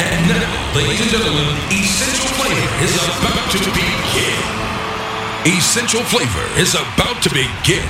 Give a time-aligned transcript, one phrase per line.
[0.00, 4.38] And now, ladies and gentlemen, Essential Flavor is about to begin.
[5.46, 7.88] Essential Flavor is about to begin.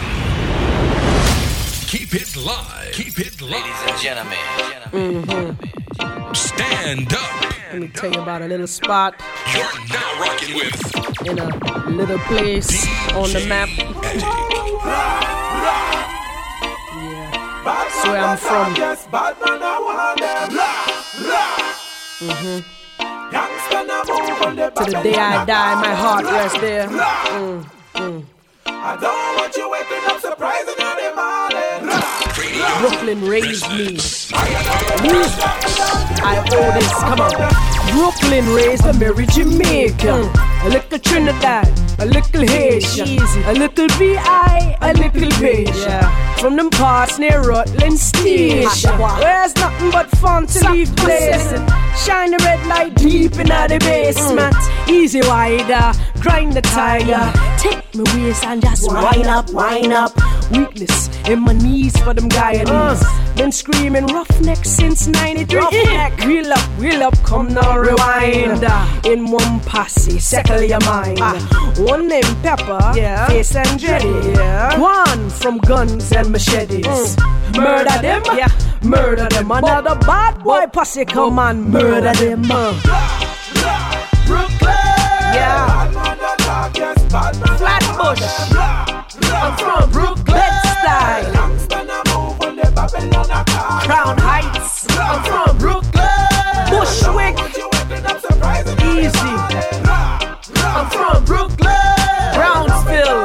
[1.86, 2.92] Keep it live.
[2.92, 3.50] Keep it live.
[3.50, 4.38] Ladies and gentlemen.
[6.34, 7.54] Stand up.
[7.72, 9.20] Let me tell you about a little spot
[9.52, 11.48] You're now rocking with in a
[11.90, 13.68] little place on the map.
[14.04, 14.22] Attic.
[16.94, 17.30] Yeah.
[17.64, 18.74] That's where I'm from.
[22.18, 22.24] To
[24.86, 26.88] the day I die, my heart rests there.
[26.88, 28.24] Mm, mm.
[32.80, 33.98] Brooklyn raised me.
[36.20, 37.30] I owe this, come on.
[37.92, 40.32] Brooklyn raised a Mary Jamaica.
[40.60, 41.68] A little Trinidad,
[42.00, 46.38] a little Haitian, a little B.I., a little Beijing.
[46.40, 48.98] From them parts near Rutland Station.
[48.98, 51.66] Where's nothing but fun to leave blazing.
[52.04, 53.80] Shine the red light deep in the mm.
[53.80, 54.54] basement.
[54.88, 57.32] Easy wider, grind the tiger.
[57.58, 60.12] Take me waist and just wind up, wind up.
[60.52, 63.02] Weakness in my knees for them Guyanese.
[63.02, 63.36] Mm.
[63.36, 65.58] Been screaming roughneck since 93.
[65.58, 66.18] Roughneck.
[66.24, 68.62] Wheel up, wheel up, come now rewind.
[68.62, 69.12] Mm.
[69.12, 70.18] In one posse,
[70.48, 71.18] settle your mind.
[71.20, 71.38] Ah.
[71.78, 72.80] One named Pepper,
[73.28, 74.12] Face and Jetty.
[74.80, 77.16] One from guns and machetes.
[77.16, 77.56] Mm.
[77.56, 78.22] Murder them,
[78.82, 79.50] murder them.
[79.50, 82.44] Another bad boy posse come and murder them.
[85.36, 85.90] Yeah.
[87.58, 88.22] Flatbush.
[89.30, 91.32] I'm from Brooklyn style.
[93.86, 94.86] Crown Heights.
[94.98, 96.08] I'm from Brooklyn.
[96.70, 97.36] Bushwick.
[98.84, 99.67] Easy.
[100.76, 101.74] I'm from Brooklyn.
[102.34, 103.24] Brownsville.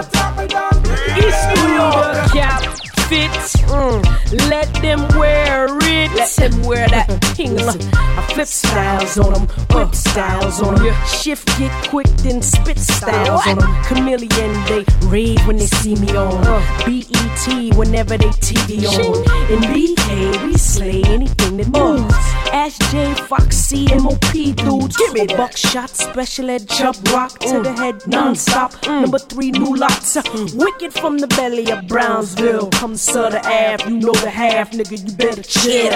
[1.20, 2.32] East New York.
[2.32, 2.62] Cap
[3.10, 3.56] fits.
[3.68, 4.23] Mm.
[4.50, 6.12] Let them wear it.
[6.14, 7.58] Let them wear that thing.
[7.60, 10.96] I flip styles on them, whip styles on them.
[11.06, 13.84] Shift get quick, then spit styles on them.
[13.84, 16.42] Chameleon, they raid when they see me on.
[16.86, 19.52] BET, whenever they TV on.
[19.52, 22.14] In BK, we slay anything that moves.
[22.52, 24.98] Ash J, Foxy, MOP dudes.
[24.98, 28.74] Give me buckshot, special ed, Chubb Rock to the head, non-stop.
[28.84, 29.02] Mm.
[29.02, 30.16] Number three, new lots.
[30.16, 30.56] Mm.
[30.56, 32.70] Wicked from the belly of Brownsville.
[32.72, 35.92] Come Sutter Ave, you know the half, nigga, you better chill.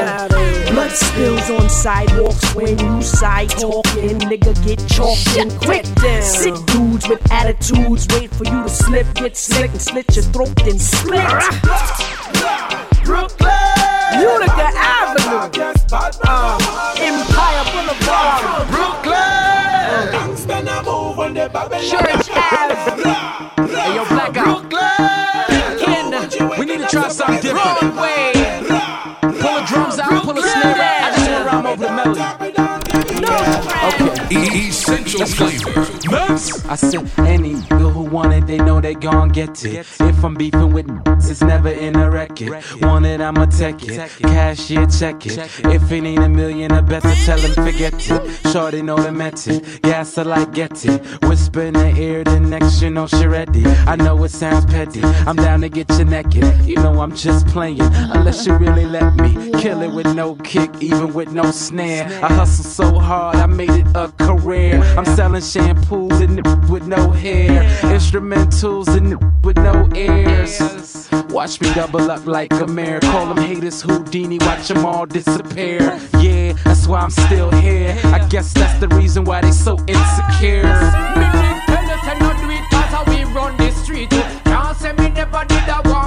[0.74, 5.86] Blood spills on sidewalks when you side talking, nigga get chalked and quick.
[6.22, 10.54] Sick dudes with attitudes, wait for you to slip, get slick and slit your throat,
[10.58, 11.24] then split.
[13.06, 13.54] Brooklyn,
[14.20, 15.48] Utica Avenue,
[16.28, 16.58] uh,
[17.00, 19.38] Empire Boulevard, Brooklyn,
[21.90, 22.98] Church Ave,
[26.90, 27.80] try something different.
[27.80, 28.32] Broadway.
[29.22, 31.04] Pull the drums out, pull a snare out.
[31.04, 32.22] I just want to rhyme over the melody.
[33.88, 34.68] Okay.
[34.68, 35.72] Essential Flavor.
[36.70, 39.76] I said, any nigga who want it, they know they gon' get it.
[39.76, 40.88] If I'm beefing with
[41.30, 42.64] it's never in a record.
[42.82, 44.10] Want it, I'ma take it.
[44.22, 45.38] Cashier, check it.
[45.66, 48.52] If it ain't a million, I better tell him forget it.
[48.52, 49.82] Shorty know the method.
[49.82, 51.02] Gas I like get it.
[51.24, 53.66] Whisper in the ear, the next you know she ready.
[53.66, 55.02] I know it sounds petty.
[55.04, 56.44] I'm down to get you naked.
[56.66, 57.82] You know I'm just playing.
[57.82, 62.06] Unless you really let me kill it with no kick, even with no snare.
[62.24, 64.82] I hustle so hard, I made it a career.
[64.98, 67.64] I'm selling shampoos and it with no hair.
[67.98, 71.10] Instrumentals and it with no ears.
[71.32, 73.00] Watch me double up like a mare.
[73.00, 76.00] Call them haters Houdini, watch them all disappear.
[76.20, 78.00] Yeah, that's why I'm still here.
[78.06, 80.62] I guess that's the reason why they so insecure.
[80.62, 81.26] Me
[81.66, 84.12] tell you say no do it 'cause how we run the street.
[84.46, 86.07] Can't say me never did a warn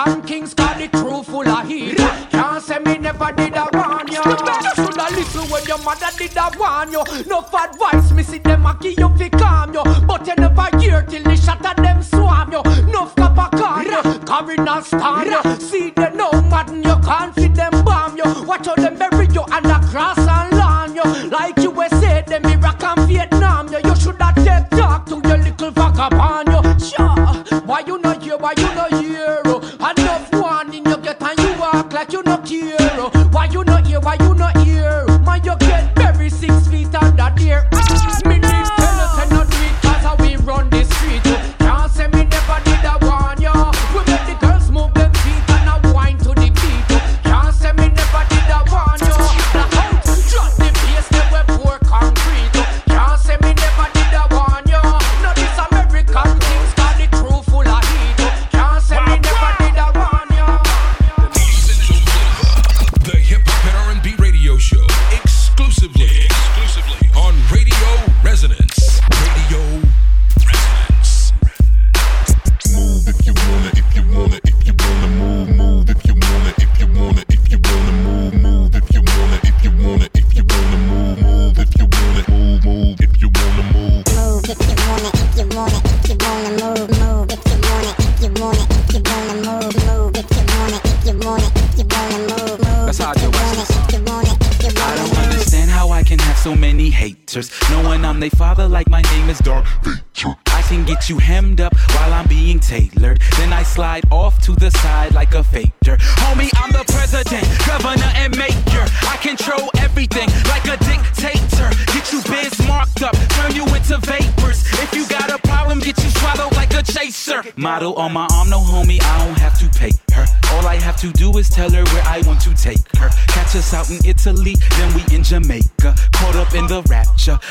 [0.00, 1.98] African kings got the crew full of heat.
[2.30, 4.22] Can't say me never did a warn you.
[4.22, 7.04] Should a little when your mother did a warn yo.
[7.26, 9.82] No advice, me see them a up fi calm you.
[10.06, 12.62] But you never hear till the shot of them swarm you.
[12.90, 15.60] No cap a car you, carrying a star.
[15.60, 18.24] See them no madden you, can't fit them bomb you.
[18.46, 21.28] Watch how them bury you under grass and lawn you.
[21.28, 23.78] Like USA, them Iraq and Vietnam yo.
[23.84, 26.62] You should have take talk to your little vagabond yo.
[26.78, 28.38] Sure, why you not here?
[28.38, 29.09] Why you not here?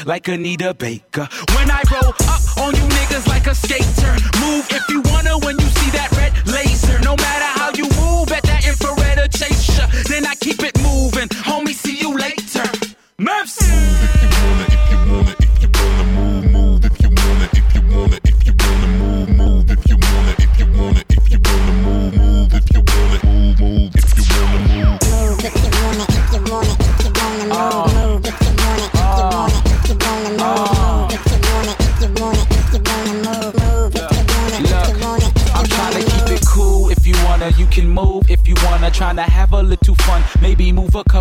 [0.06, 1.28] Like Anita Baker.
[1.56, 4.14] When I roll up on you niggas like a skater.
[4.40, 7.00] Move if you wanna when you see that red laser.
[7.00, 7.49] No matter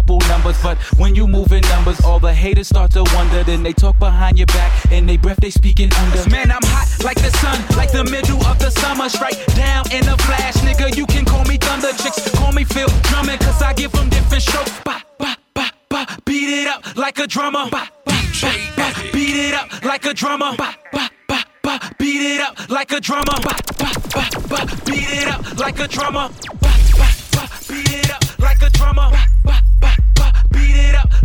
[0.08, 0.60] move numbers.
[0.62, 3.44] But when you move in numbers, all the haters start to wonder.
[3.44, 6.28] Then they talk behind your back and they breath they speaking under.
[6.31, 9.08] Man, I'm hot like the sun, like the middle of the summer.
[9.08, 10.96] Straight down in a flash, nigga.
[10.96, 11.93] You can call me Thunder.
[12.02, 14.72] Chicks call me Phil Drummond, cause I give them different strokes.
[14.84, 16.06] Ba, ba, ba, ba.
[16.25, 17.69] Beat it up like a drummer.
[17.70, 18.93] Ba, ba, ba, ba.
[19.12, 20.56] Beat it up like a drummer.
[20.56, 21.81] Ba, ba, ba, ba.
[21.99, 23.38] Beat it up like a drummer.
[23.43, 24.66] Ba, ba, ba, ba.
[24.87, 26.28] Beat it up like a drummer.
[26.60, 27.43] Ba, ba, ba.
[27.69, 29.10] Beat it up like a drummer.
[29.10, 29.78] Ba, ba, ba,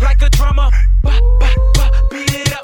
[0.01, 0.69] like a drummer.
[1.01, 1.91] Ba, ba, ba.
[2.09, 2.62] Beat it up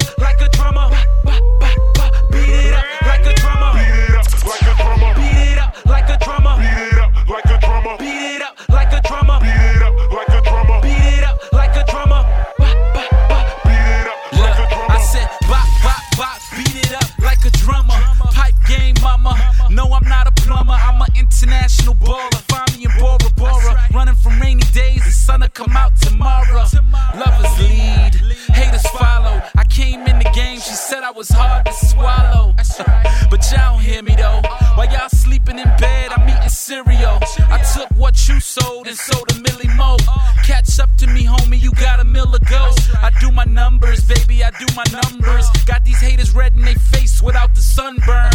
[44.70, 45.48] baby, my numbers.
[45.66, 48.30] Got these haters red in they face without the sunburn.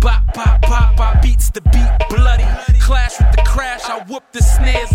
[0.00, 2.44] Bop, bop, bop, bop, beats the beat bloody.
[2.80, 4.92] Clash with the crash, I whoop the snare's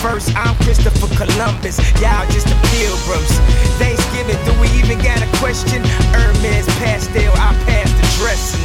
[0.00, 0.32] first.
[0.34, 1.76] I'm Christopher Columbus.
[2.00, 3.32] Y'all just the pilgrims.
[3.76, 5.84] Thanksgiving, do we even got a question?
[6.16, 8.64] Hermes pastel, I passed the dressing.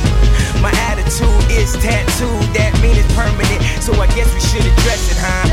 [0.64, 3.62] My attitude is tattooed, that mean it's permanent.
[3.84, 5.46] So I guess we should address it, huh?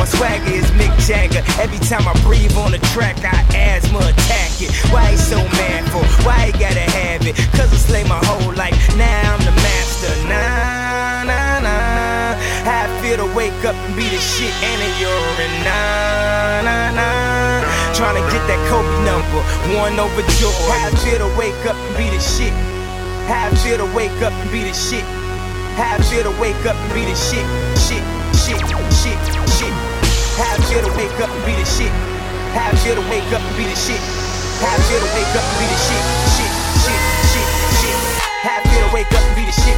[0.00, 1.44] My swagger is Mick Jagger.
[1.60, 4.72] Every time I breathe on the track, I asthma attack it.
[4.90, 6.02] Why he so manful?
[6.24, 7.36] Why he gotta have it?
[7.52, 8.74] Cause I slay my whole life.
[8.96, 10.12] Now I'm the master.
[10.28, 11.85] Nah, nah, nah.
[12.66, 15.54] How I feel to wake up and be the shit and a urine.
[15.62, 17.62] Nah, nah, nah.
[17.94, 19.38] Trying to get that Kobe number,
[19.78, 20.66] one over Jordan.
[20.74, 22.50] How I feel to wake up and be the shit.
[23.30, 25.06] How I feel to wake up and be the shit.
[25.78, 27.46] How I feel to wake up and be the shit.
[27.78, 28.02] Shit,
[28.34, 29.14] shit, shit,
[29.46, 29.74] shit.
[30.34, 31.94] How I feel to wake up and be the shit.
[32.50, 34.02] How I feel to wake up and be the shit.
[34.58, 36.02] How I feel to wake up and be the shit.
[36.34, 38.15] Shit, shit, shit, shit.
[38.46, 39.74] I to wake up and be the shit.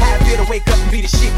[0.00, 1.32] I to wake up and be the shit.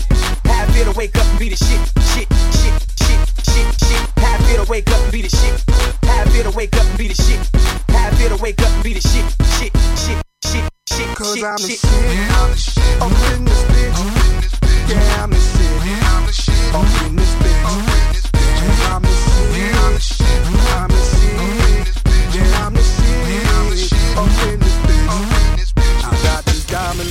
[0.47, 1.83] I to wake up and be the shit.
[2.15, 2.71] Shit, shit,
[3.03, 3.19] shit,
[3.51, 4.03] shit, shit.
[4.19, 5.59] I to wake up and be the shit.
[6.05, 7.41] I to wake up and be the shit.
[7.91, 9.27] I to wake up and be the shit.
[9.59, 11.81] Shit, shit, shit, shit, Cause shit, I'm the shit.
[11.83, 13.03] shit.
[13.03, 13.99] Up in this bitch.
[14.87, 16.75] Yeah, I'm the shit.
[16.79, 17.59] Up in this bitch.
[17.67, 18.39] I'm the shit.
[18.87, 19.59] I'm the shit.
[19.59, 20.47] Yeah, I'm the shit.
[20.47, 20.98] Up in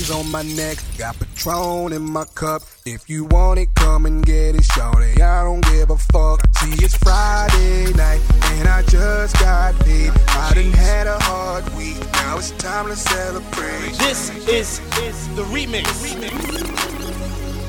[0.08, 2.62] rings on my neck, got Patron in my cup.
[2.86, 5.22] If you want it, come and get it, shorty.
[5.22, 6.42] I don't give a fuck.
[6.58, 8.22] See, it's Friday night,
[8.54, 10.12] and I just got paid.
[10.30, 13.94] I done had a hard week, now it's time to celebrate.
[13.98, 15.86] This is, is the remix.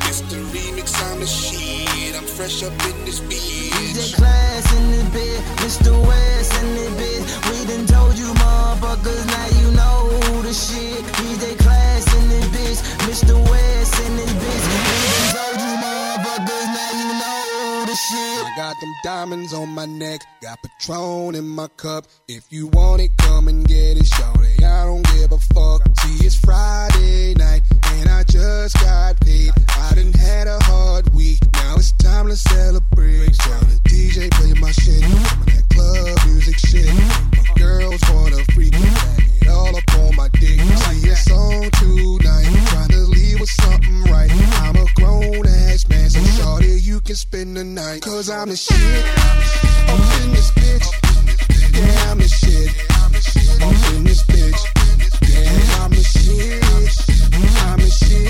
[0.09, 2.08] It's the remix on the sheet
[2.39, 3.73] fresh up in this bitch.
[3.73, 5.91] DJ class in this bitch, Mr.
[6.07, 7.27] West in this bitch.
[7.51, 11.03] We done told you motherfuckers, now you know the shit.
[11.19, 13.35] DJ class in this bitch, Mr.
[13.51, 13.78] West.
[18.69, 22.05] Got them diamonds on my neck, got Patron in my cup.
[22.29, 24.63] If you want it, come and get it, shorty.
[24.63, 25.81] I don't give a fuck.
[26.01, 27.63] See, it's Friday night,
[27.95, 29.53] and I just got paid.
[29.75, 33.35] I done had a hard week, now it's time to celebrate.
[33.37, 36.95] So the DJ play my shit, I'm that club music shit.
[37.39, 40.61] My girls wanna freak it all up on my dick.
[40.61, 43.98] See, it's on tonight, trying to leave with something.
[47.09, 48.03] can spend the night.
[48.03, 48.77] Cause I'm the shit.
[48.77, 50.89] I'm in this bitch.
[51.73, 52.69] Yeah, I'm the shit.
[53.65, 54.61] I'm in this bitch.
[55.25, 56.63] Yeah, I'm the shit.
[56.69, 58.29] I'm the shit.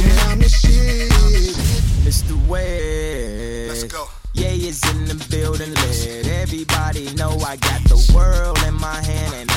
[0.00, 1.12] Yeah, I'm the shit.
[2.08, 2.46] Mr.
[2.48, 3.68] West.
[3.68, 4.08] Let's go.
[4.32, 5.74] Yeah, it's in the building.
[5.74, 9.53] Let everybody know I got the world in my hand and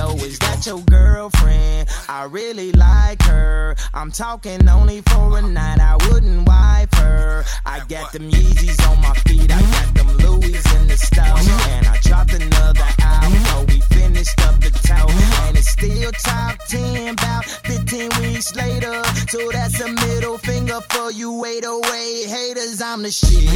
[0.00, 1.86] Yo, is that your girlfriend?
[2.08, 3.76] I really like her.
[3.92, 5.78] I'm talking only for a night.
[5.78, 7.44] I wouldn't wife her.
[7.66, 9.52] I got them Yeezys on my feet.
[9.52, 11.46] I got them Louis in the stove.
[11.68, 13.66] And I dropped another album.
[13.66, 15.06] we finished up the tow.
[15.44, 17.08] And it's still top 10.
[17.08, 19.04] About 15 weeks later.
[19.28, 22.80] So that's a middle finger for you 808 haters.
[22.80, 23.50] I'm the shit.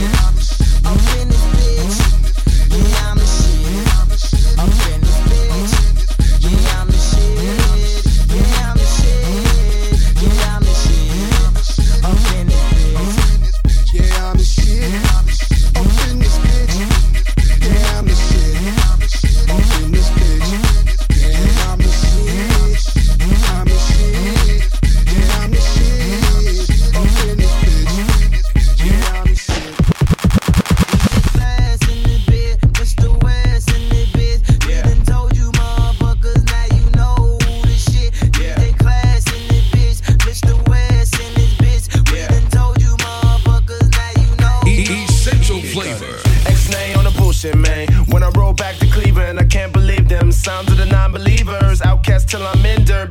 [0.85, 1.97] I'm in this bitch.
[2.69, 4.59] Yeah, I'm the shit.
[4.59, 5.74] I'm in this bitch.
[6.57, 6.94] I'm.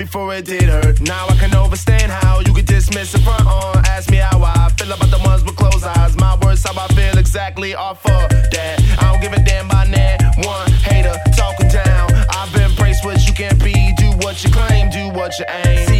[0.06, 1.00] before it did hurt.
[1.00, 3.78] Now I can understand how you could dismiss it front on.
[3.86, 6.16] Ask me how I feel about the ones with closed eyes.
[6.18, 8.22] My words, how I feel exactly are for
[8.56, 8.76] that.
[9.00, 12.12] I don't give a damn by that one hater talking down.
[12.30, 13.74] I've been braced what you can't be.
[13.98, 15.93] Do what you claim, do what you aim.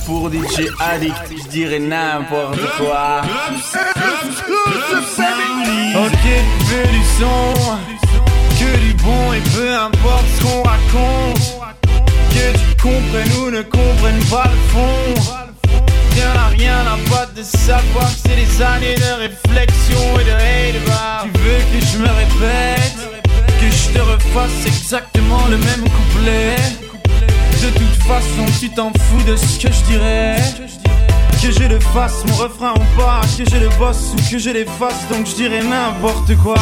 [0.06, 3.22] Pour DJ Addict, je dirais n'importe quoi.
[5.96, 7.54] Ok, tu veux du son,
[8.58, 11.58] que du bon et peu importe ce qu'on raconte.
[12.30, 15.14] Que tu comprennes ou ne comprennes pas le fond.
[16.14, 20.30] Rien à rien à battre de savoir que c'est des années de réflexion et de
[20.30, 20.80] hate.
[21.22, 23.09] Tu veux que je me répète,
[23.60, 26.56] que je te refasse exactement le même couplet.
[27.62, 30.36] De toute façon, tu t'en fous de ce que je dirais.
[31.42, 34.50] Que je le fasse, mon refrain ou pas, que je le bosse ou que je
[34.50, 36.56] l'efface, donc je dirais n'importe quoi.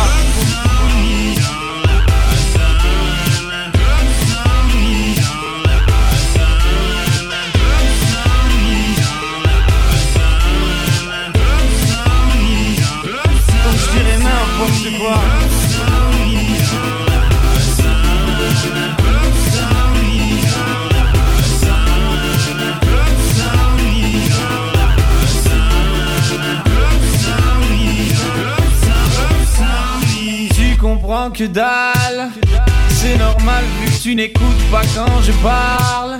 [32.90, 36.18] C'est normal vu que tu n'écoutes pas quand je parle.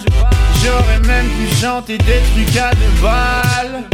[0.65, 3.85] J'aurais même pu chanter des trucs à deux balles.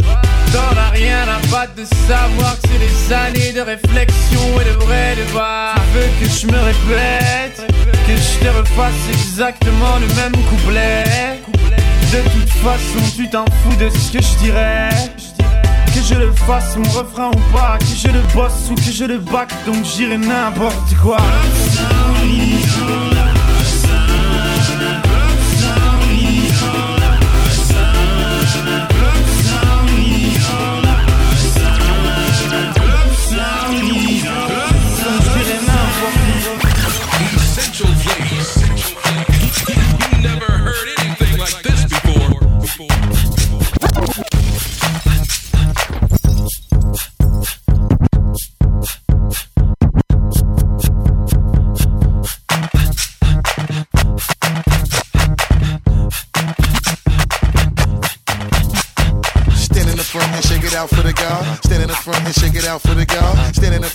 [0.53, 4.85] T'en as rien à battre de savoir que c'est des années de réflexion et de
[4.85, 5.75] vrai débat.
[5.75, 7.67] Tu veux que je me répète?
[8.07, 11.03] Que je te refasse exactement le même couplet?
[12.13, 14.89] De toute façon tu t'en fous de ce que je dirais
[16.07, 17.77] je le fasse mon refrain ou pas.
[17.79, 21.17] Que je le bosse ou que je le back Donc j'irai n'importe quoi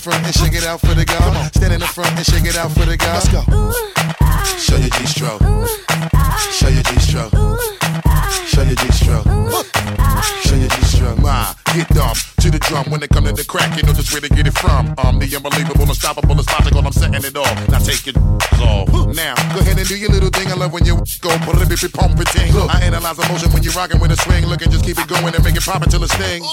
[0.01, 1.31] front and shake it out for the girl.
[1.53, 3.13] Stand in the front and shake it out for the girl.
[3.13, 3.41] Let's go.
[4.57, 5.41] Show your G-stroke.
[6.49, 7.31] Show your G-stroke.
[8.47, 9.25] Show your G-stroke.
[10.43, 11.19] Show your G-stroke.
[11.19, 13.75] Ma, get dumb to the drum when it come to the crack.
[13.77, 14.93] You know just where to get it from.
[14.97, 16.83] I'm the unbelievable, unstoppable, it's logical.
[16.83, 17.55] I'm setting it off.
[17.69, 18.17] Now take it
[18.59, 18.89] off.
[19.15, 20.47] Now go ahead and do your little thing.
[20.51, 22.51] I love when you go put it pump it ting.
[22.53, 24.45] Look, I analyze emotion when you're rocking with a swing.
[24.45, 26.43] Look and just keep it going and make it pop until it sting.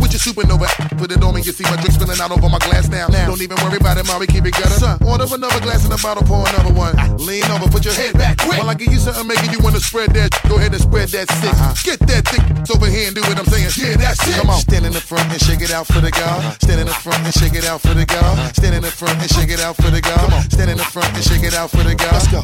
[0.00, 0.68] With your supernova,
[0.98, 1.42] put it on me.
[1.42, 3.08] You see my drink spilling out over my glass now.
[3.08, 3.28] now.
[3.28, 4.04] Don't even worry about it.
[4.18, 4.80] We keep it gutter.
[4.80, 6.94] Son, order another glass in the bottle, pour another one.
[6.98, 7.12] Ah.
[7.20, 8.58] Lean over, put your head back quick.
[8.58, 10.32] While I give you something making you wanna spread that.
[10.48, 11.52] Go ahead and spread that sick.
[11.52, 11.74] Uh-huh.
[11.84, 12.44] Get that thick
[12.74, 13.70] over here and do what I'm saying.
[13.76, 14.25] Yeah, that's.
[14.26, 14.34] Uh-huh.
[14.34, 14.40] Uh-huh.
[14.42, 16.40] Come on, stand in the front and shake it out for the girl.
[16.60, 18.36] Stand in the front and shake it out for the girl.
[18.52, 20.16] Stand in the front and shake it out for the girl.
[20.16, 22.12] Come on, stand in the front and shake it out for the girl.
[22.12, 22.42] Let's go.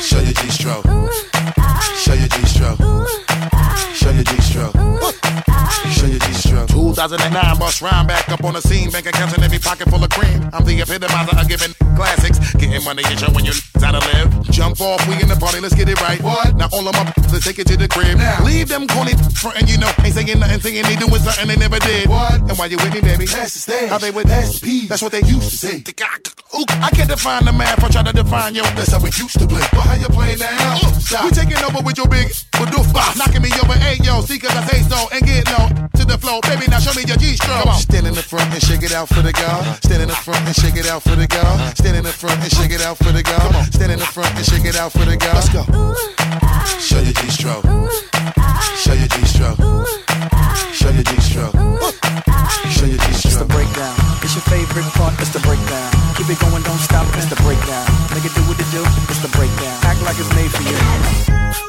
[0.00, 0.84] Show your G-stroke.
[1.96, 2.78] Show your G-stroke.
[3.94, 4.74] Show your G-stroke.
[5.92, 6.77] Show your G-stroke.
[6.98, 8.90] 2009 bust round back up on the scene.
[8.90, 10.50] Bank accounts in every pocket full of cream.
[10.50, 12.42] I'm the epitomizer of giving classics.
[12.58, 14.26] Getting money and showing you how to live.
[14.50, 16.20] Jump off, we in the party, let's get it right.
[16.20, 16.56] What?
[16.56, 18.18] Now all of my let's take it to the crib.
[18.18, 18.42] Now.
[18.42, 19.86] Leave them corny frontin', you know.
[20.02, 22.10] Ain't saying nothing, saying they doing something they never did.
[22.10, 22.34] What?
[22.50, 23.30] And why you with me, baby?
[23.30, 23.90] That's the stage.
[23.94, 24.90] How they with SP.
[24.90, 25.78] That's what they used to say.
[25.86, 26.18] The guy,
[26.58, 28.66] ooh, I can't define the math, I'm trying to define yo.
[28.74, 29.62] That's how we used to play.
[29.70, 30.82] But how you play now?
[31.22, 32.26] We taking over with your big
[32.58, 33.22] badoof box.
[33.22, 34.98] Knocking me over, hey yo, see cause I say so.
[35.14, 36.42] And get low to the flow.
[36.42, 37.60] Baby, now show me your G-stroke.
[37.60, 37.78] Come on.
[37.78, 39.62] Stand in the front and shake it out for the girl.
[39.84, 41.54] Stand in the front and shake it out for the girl.
[41.76, 43.38] Stand in the front and shake it out for the girl.
[43.38, 43.64] Come on.
[43.72, 45.34] Stand in the front and shake it out for the girl.
[45.34, 45.64] Let's go.
[46.80, 47.64] Show your G-stroke.
[48.80, 49.58] Show your G-stroke.
[50.72, 51.54] Show your G-stroke.
[52.72, 53.94] Show your It's the breakdown.
[54.22, 55.14] It's your favorite part.
[55.20, 55.90] It's the breakdown.
[56.16, 57.06] Keep it going, don't stop.
[57.16, 57.84] It's the breakdown.
[58.14, 58.82] Make it do what it do.
[59.12, 59.76] It's the breakdown.
[59.84, 61.67] Act like it's made for you.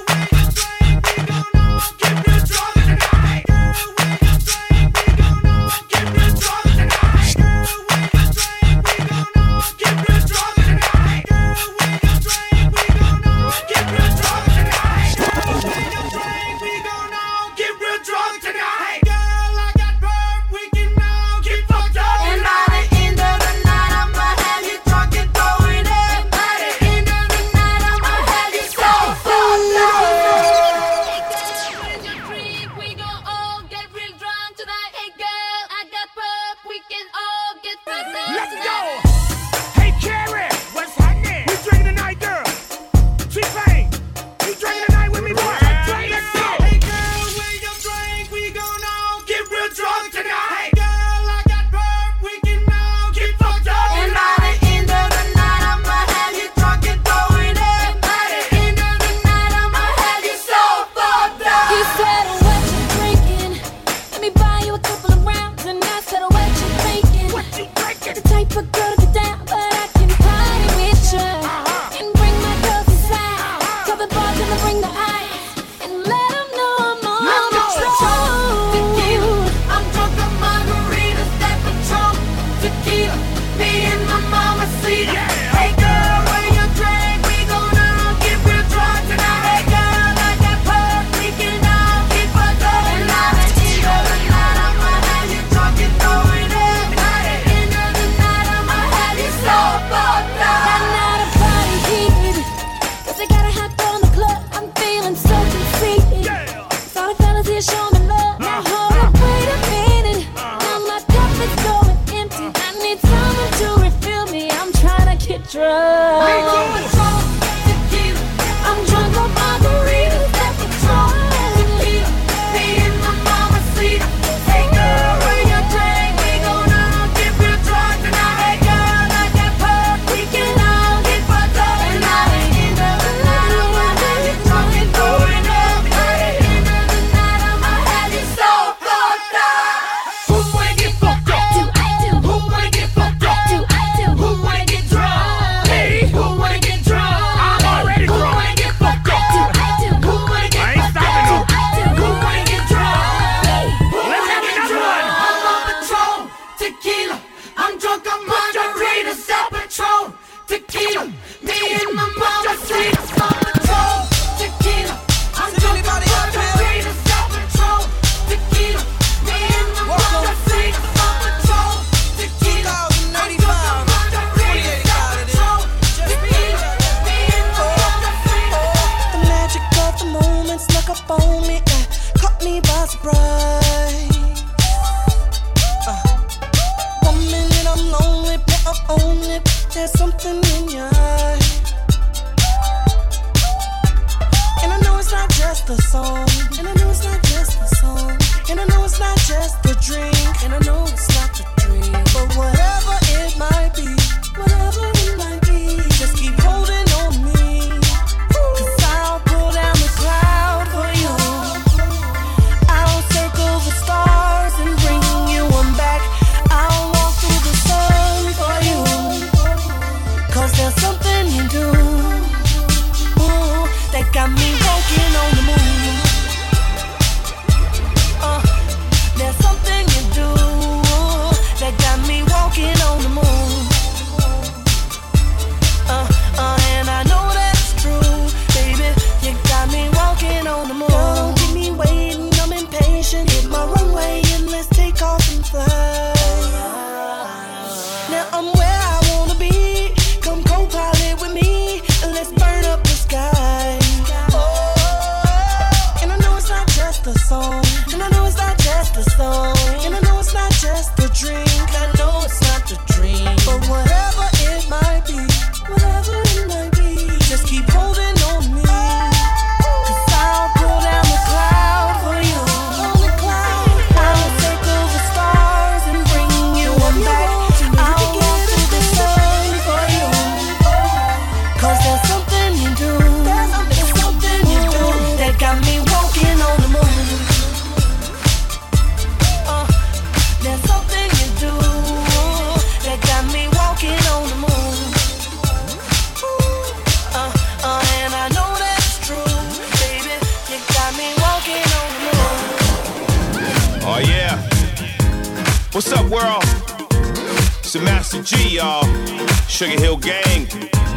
[309.60, 310.48] Sugar Hill Gang,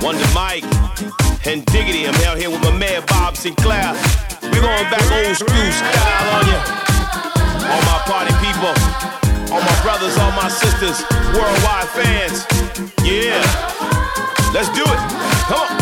[0.01, 0.63] Wonder Mike,
[1.45, 2.07] and Diggity.
[2.07, 3.91] I'm out here with my man Bob Sinclar.
[4.41, 6.61] We're going back old school style on you.
[7.67, 8.71] All my party people,
[9.53, 11.03] all my brothers, all my sisters,
[11.35, 12.47] worldwide fans.
[13.03, 13.43] Yeah.
[14.55, 14.99] Let's do it.
[15.49, 15.82] Come on.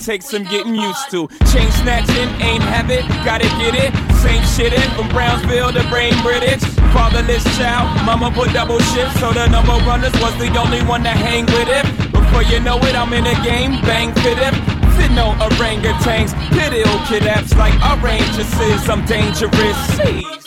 [0.00, 0.12] Boy.
[0.12, 1.28] I may take some getting used to.
[1.52, 3.92] Chain snatching ain't habit, gotta get it.
[4.16, 6.62] Same shit in from Brownsville to Brain British.
[6.92, 11.10] Fatherless child, mama put double shift, so the number runners was the only one to
[11.10, 12.12] hang with it.
[12.12, 14.54] Before you know it, I'm in the game, bang fit it.
[14.96, 18.88] Fit no orangutans, pit ill kidnaps like oranges.
[18.88, 19.78] I'm dangerous.
[19.96, 20.46] Jeez.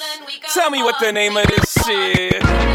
[0.54, 2.73] Tell me what the name of this shit.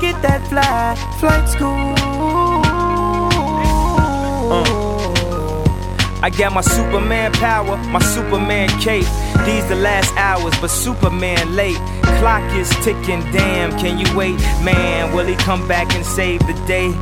[0.00, 0.96] Get that fly?
[1.18, 1.94] Flight school.
[4.52, 4.80] Uh.
[6.22, 9.06] I got my Superman power, my Superman cape.
[9.46, 11.80] These the last hours, but Superman late.
[12.20, 14.38] Clock is ticking, damn, can you wait?
[14.62, 16.92] Man, will he come back and save the day?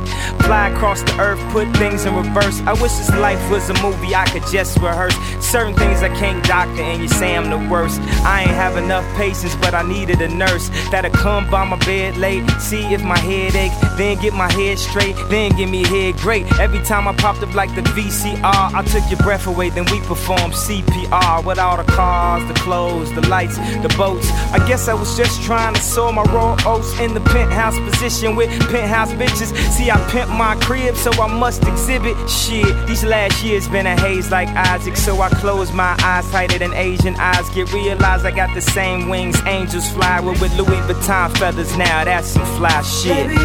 [0.45, 2.59] Fly across the earth, put things in reverse.
[2.61, 5.15] I wish this life was a movie I could just rehearse.
[5.39, 7.99] Certain things I can't doctor, and you say I'm the worst.
[8.25, 12.17] I ain't have enough patience, but I needed a nurse that'll come by my bed
[12.17, 16.15] late, see if my head ache, then get my head straight, then give me head
[16.17, 16.45] great.
[16.59, 19.99] Every time I popped up like the VCR, I took your breath away, then we
[20.01, 24.29] performed CPR with all the cars, the clothes, the lights, the boats.
[24.51, 28.35] I guess I was just trying to sow my raw oats in the penthouse position
[28.35, 29.55] with penthouse bitches.
[29.71, 32.65] See, I pimp my crib, so I must exhibit shit.
[32.87, 36.73] These last years been a haze like Isaac, so I close my eyes tighter than
[36.73, 37.49] Asian eyes.
[37.49, 41.75] Get realized I got the same wings angels fly with, with Louis Vuitton feathers.
[41.77, 43.27] Now that's some fly shit.
[43.27, 43.35] Baby,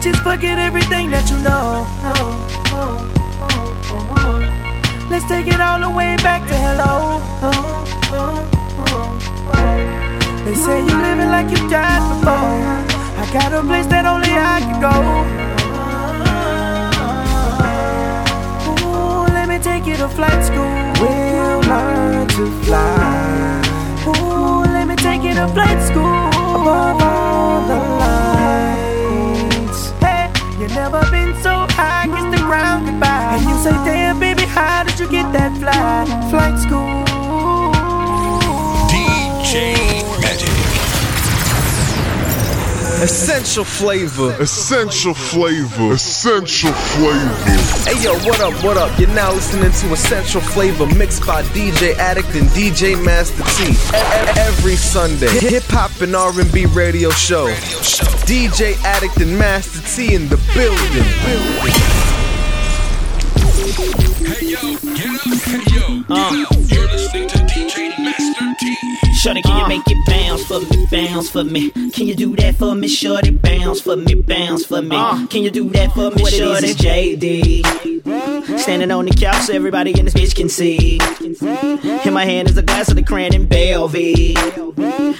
[0.00, 1.86] just forget everything that you know.
[5.10, 7.20] Let's take it all the way back to hello.
[10.44, 12.92] They say you living like you died before.
[13.22, 15.51] I got a place that only I can go.
[19.62, 20.74] Take you to flight school.
[21.00, 23.62] We'll learn to fly.
[24.06, 26.02] Ooh, let me take you to flight school.
[26.02, 29.80] Above all the lights.
[30.00, 33.36] Hey, you never been so high, kiss the ground goodbye.
[33.36, 36.06] And you say, damn, baby, how did you get that fly?
[36.30, 37.04] Flight school.
[38.90, 40.61] DJ Magic.
[43.02, 44.30] Essential flavor.
[44.40, 45.94] Essential flavor.
[45.94, 47.34] Essential flavor.
[47.82, 48.96] Hey yo, what up, what up?
[48.96, 53.74] You're now listening to Essential Flavor mixed by DJ Addict and DJ Master T.
[54.40, 57.48] Every Sunday, hip hop and R&B radio show.
[58.22, 61.02] DJ Addict and Master T in the building.
[64.24, 66.52] Hey yo, get up, hey yo, get up.
[66.52, 66.56] Uh.
[66.68, 68.51] You're listening to DJ Master T.
[69.22, 71.70] Shorty, can you make it bounce for me, bounce for me?
[71.70, 73.30] Can you do that for me, shorty?
[73.30, 74.96] Bounce for me, bounce for me.
[74.96, 75.28] Uh.
[75.28, 76.66] Can you do that for me, What it shorty?
[76.66, 78.58] is, JD.
[78.58, 80.98] Standing on the couch so everybody in this bitch can see.
[82.04, 84.34] In my hand is a glass of the Cran and Belvy.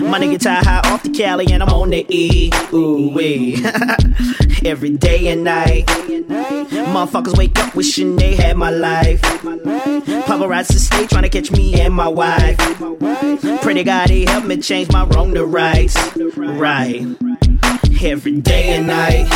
[0.01, 2.51] My nigga tie high off the Cali and I'm on the E.
[2.73, 3.65] Ooh wee.
[4.65, 5.87] Every day and night.
[5.87, 9.21] Motherfuckers wake up wishing they had my life.
[9.23, 12.57] Paparazzi stay trying to catch me and my wife.
[13.63, 15.95] Pretty God, he me change my wrong to rights.
[16.17, 17.05] Right.
[18.03, 19.29] Every day and night.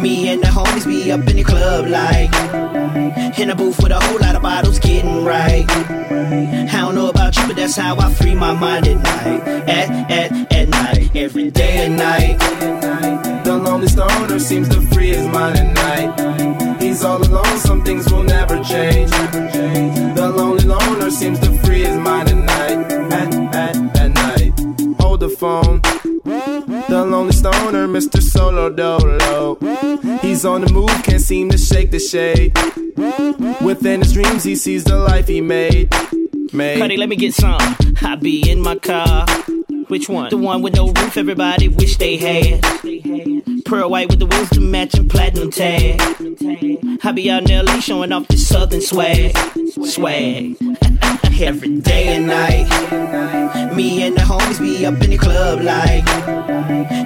[0.00, 2.32] Me and the homies be up in the club like.
[3.36, 5.68] In a booth with a whole lot of bottles getting right.
[5.68, 9.48] I don't know about you, but that's how I free my mind at night.
[9.68, 11.16] At, at, at night.
[11.16, 12.38] Every day and night.
[13.44, 16.80] The lonely stoner seems to free his mind at night.
[16.80, 19.10] He's all alone, some things will never change.
[19.10, 23.07] The lonely loner seems to free his mind at night.
[25.18, 25.80] Hold the phone.
[26.88, 28.22] The lonely stoner, Mr.
[28.22, 29.56] Solo Dolo.
[30.20, 32.56] He's on the move, can't seem to shake the shade.
[33.60, 35.92] Within his dreams, he sees the life he made.
[36.52, 36.78] made.
[36.78, 37.58] Cuddy, let me get some.
[38.00, 39.26] I be in my car.
[39.88, 40.30] Which one?
[40.30, 42.62] The one with no roof, everybody wish they had.
[43.64, 46.00] Pearl white with the wheels to match and platinum tag.
[47.02, 49.36] I be out in LA showing off this southern swag.
[49.84, 50.56] Swag.
[51.40, 52.66] Every day and night.
[53.74, 56.04] Me and the homies be up in the club like.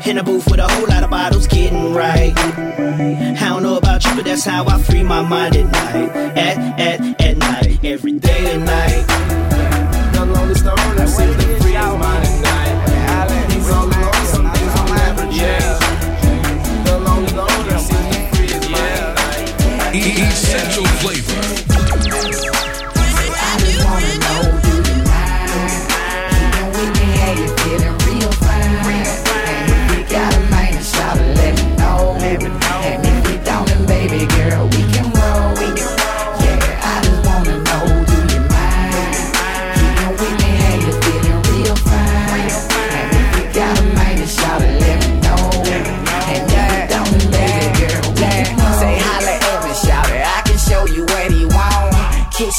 [0.07, 2.33] In a booth with a whole lot of bottles getting right.
[2.37, 6.11] I don't know about you, but that's how I free my mind at night.
[6.37, 7.85] At, at, at night.
[7.85, 9.07] Every day and night.
[10.14, 13.53] The lonely stoner seems to free his mind at night.
[13.53, 15.37] He's all alone, some things on average.
[15.37, 16.85] Yeah.
[16.85, 20.33] The lonely loner seems to free his mind at night.
[20.33, 21.51] Essential flavor.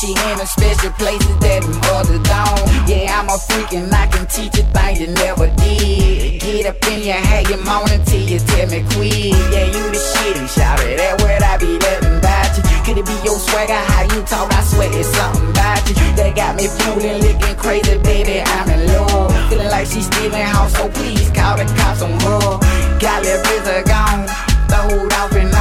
[0.03, 2.89] Kitchen in a special places that them others don't.
[2.89, 6.41] Yeah, I'm a freak and I can teach you things you never did.
[6.41, 9.31] Get up in your head, your morning till you tell me quit.
[9.55, 10.97] Yeah, you the shit and shout it.
[10.97, 12.63] That word I be letting about you.
[12.83, 13.79] Could it be your swagger?
[13.79, 14.51] How you talk?
[14.51, 15.95] I swear it's something about you.
[16.19, 18.43] That got me fueling, looking crazy, baby.
[18.43, 19.31] I'm in love.
[19.47, 22.59] Feeling like she's stealing house, so please call the cops on her.
[22.99, 25.53] Got that blizzard gone off and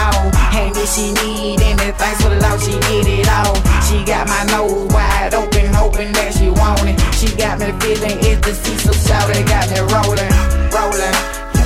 [0.76, 1.62] if she need
[2.58, 3.54] she get it all.
[3.86, 6.98] She got my nose wide open, hoping that she want it.
[7.18, 10.32] She got me feeling ecstasy, so shout it, got me rolling,
[10.70, 11.16] rolling.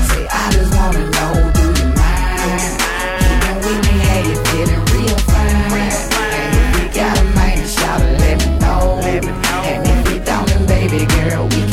[0.08, 2.76] Say, I just wanna know, do you mind?
[4.92, 5.72] Real fine?
[6.38, 9.00] And if got a man, shout it, let me know.
[9.04, 10.06] And if
[10.66, 11.65] baby girl, we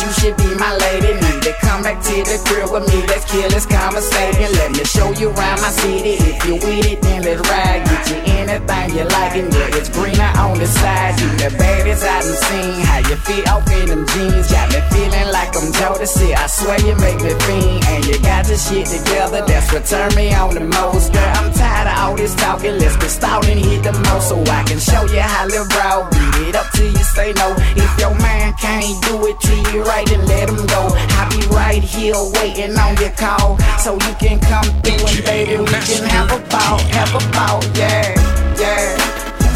[0.00, 1.35] you should be my lady.
[1.60, 3.06] Come back to the crib with me.
[3.06, 4.48] Let's kill this conversation.
[4.56, 6.16] Let me show you around my city.
[6.20, 7.84] If you with it, then let's ride.
[7.84, 11.20] Get you anything you like, and yeah, it's greener on the side.
[11.20, 12.80] You the baddest I done seen.
[12.84, 14.50] How you fit off in them jeans?
[14.50, 16.32] Got me feeling like I'm Jodeci.
[16.32, 19.44] I swear you make me fiend, and you got your shit together.
[19.44, 21.32] That's what turn me on the most, girl.
[21.36, 22.78] I'm tired of all this talking.
[22.78, 26.08] Let's get started and hit the most, so I can show you how to roll.
[26.10, 27.54] Beat it up till you say no.
[27.76, 30.88] If your man can't do it to you right, then let him go.
[31.20, 35.56] I'll be right here waiting on your call, so you can come through and baby
[35.58, 38.14] we can have a ball, have a ball, yeah,
[38.58, 38.96] yeah.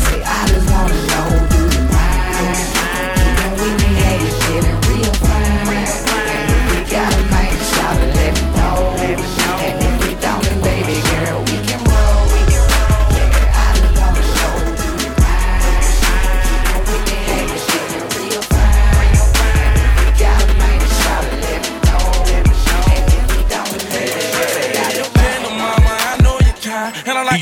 [0.05, 0.70] Say I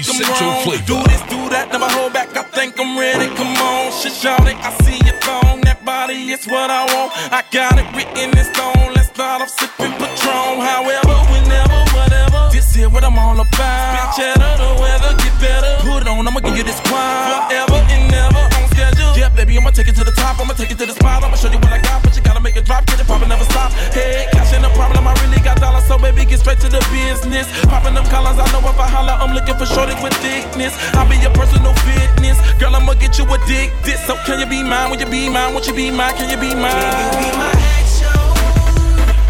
[0.04, 0.64] kind, and I like them Essential wrong.
[0.64, 0.86] flavor.
[0.86, 2.36] Do this, do that, never hold back.
[2.36, 3.26] I think I'm ready.
[3.34, 4.56] Come on, shit, shout it.
[4.62, 7.12] I see your thong, that body, it's what I want.
[7.32, 8.94] I got it written in stone.
[8.94, 10.60] Let's start off sipping Patron.
[10.62, 12.48] However, whenever, whatever.
[12.52, 14.14] This here what I'm all about.
[14.14, 15.72] Spit cheddar, the weather get better.
[15.82, 17.48] Put it on, I'ma give you this wine.
[17.48, 19.12] Forever and never on schedule.
[19.18, 20.38] Yeah, baby, I'ma take it to the top.
[20.40, 21.24] I'ma take it to the spot.
[21.24, 22.86] I'ma show you what I got, but you gotta make it drop.
[22.86, 23.72] Get it poppin', never stop.
[23.92, 25.06] Hey, cash a problem.
[25.06, 25.37] I really
[25.78, 27.46] got so baby, get straight to the business.
[27.66, 30.74] Popping them collars, I know if I holler, I'm looking for shorty with thickness.
[30.94, 32.38] I'll be your personal fitness.
[32.58, 33.98] Girl, I'ma get you addicted.
[34.06, 34.90] So can you be mine?
[34.90, 35.54] Will you be mine?
[35.54, 36.14] Won't you be mine?
[36.16, 36.74] Can you be mine?
[36.74, 37.52] Can you be my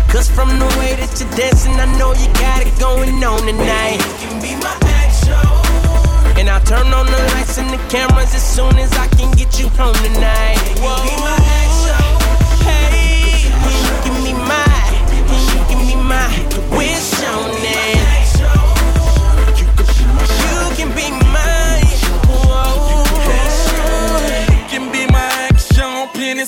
[0.09, 4.01] Cause from the way that you're dancing, I know you got it going on tonight.
[4.01, 5.37] You can be my action.
[6.41, 9.61] And I'll turn on the lights and the cameras as soon as I can get
[9.61, 10.57] you home tonight.
[10.81, 11.05] Whoa.
[11.05, 12.09] Be my action.
[12.65, 12.98] Hey,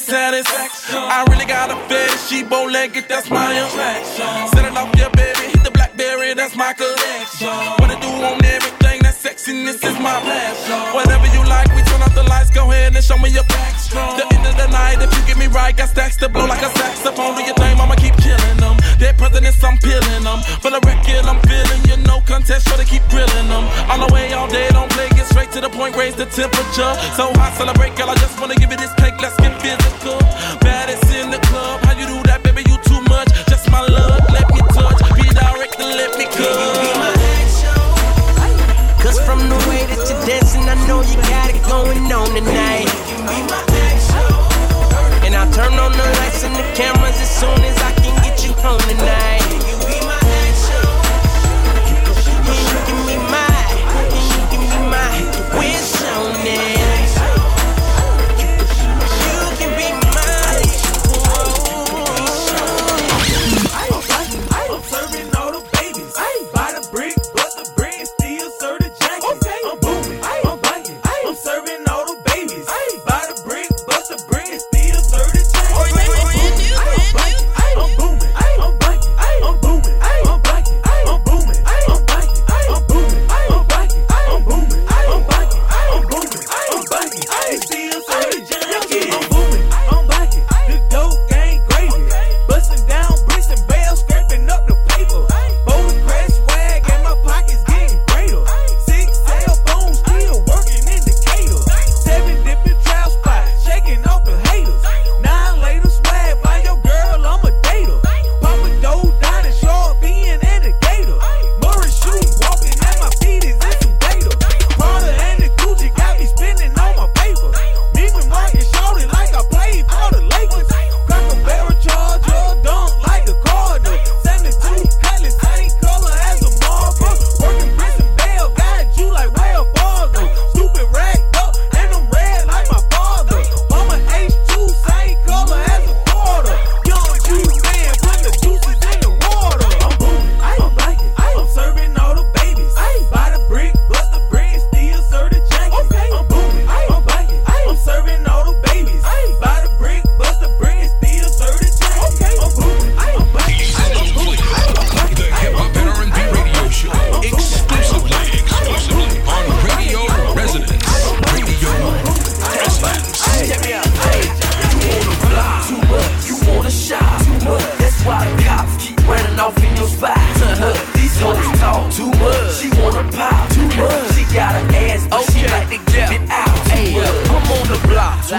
[0.00, 0.96] satisfaction.
[0.96, 4.48] I really got a fetish, she bow legged, that's my attraction.
[4.56, 7.52] Set it off, yeah, baby, hit the blackberry, that's my collection.
[7.78, 10.80] What I do on everything, that sexiness is my passion.
[10.96, 13.76] Whatever you like, we turn off the lights, go ahead and show me your back.
[13.90, 16.62] The end of the night, if you get me right, got stacks to blow like
[16.62, 17.36] a saxophone.
[17.36, 18.79] Do your thing, I'ma keep killing them.
[19.00, 20.44] Dead presidents, I'm peeling them.
[20.60, 23.64] For the record, I'm feeling you, no contest, test, sure to keep grilling them.
[23.88, 26.92] All the way all day, don't play, get straight to the point, raise the temperature.
[27.16, 30.20] So hot, celebrate, girl, I just wanna give it this cake, let's get physical.
[30.60, 33.32] Baddest in the club, how you do that, baby, you too much.
[33.48, 37.00] Just my love, let me touch, be direct and let me come.
[39.00, 42.92] Cause from the way that you're dancing, I know you got it going on tonight.
[45.24, 48.19] And I'll turn on the lights and the cameras as soon as I can
[48.60, 49.42] get you home tonight.
[49.42, 49.76] And you
[52.86, 53.29] give me my,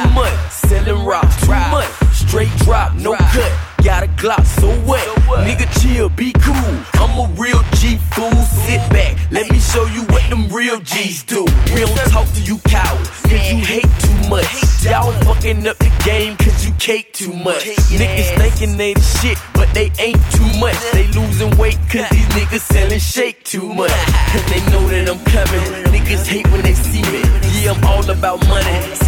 [0.02, 1.89] too much, selling rock too much.
[2.14, 3.52] Straight drop, no cut.
[3.84, 5.02] Got a Glock, so what?
[5.39, 6.76] Nigga, chill, be cool.
[6.93, 8.32] I'm a real G fool.
[8.66, 11.43] Sit back, let me show you what them real G's do.
[11.74, 14.45] We don't talk to you cowards, cause you hate too much.
[14.84, 17.64] Y'all fucking up the game cause you cake too much.
[17.89, 20.78] Niggas thinking they the shit, but they ain't too much.
[20.93, 23.91] They losing weight cause these niggas selling shake too much.
[24.32, 25.91] Cause they know that I'm coming.
[25.91, 27.24] Niggas hate when they see me.
[27.62, 29.01] Yeah, I'm all about money.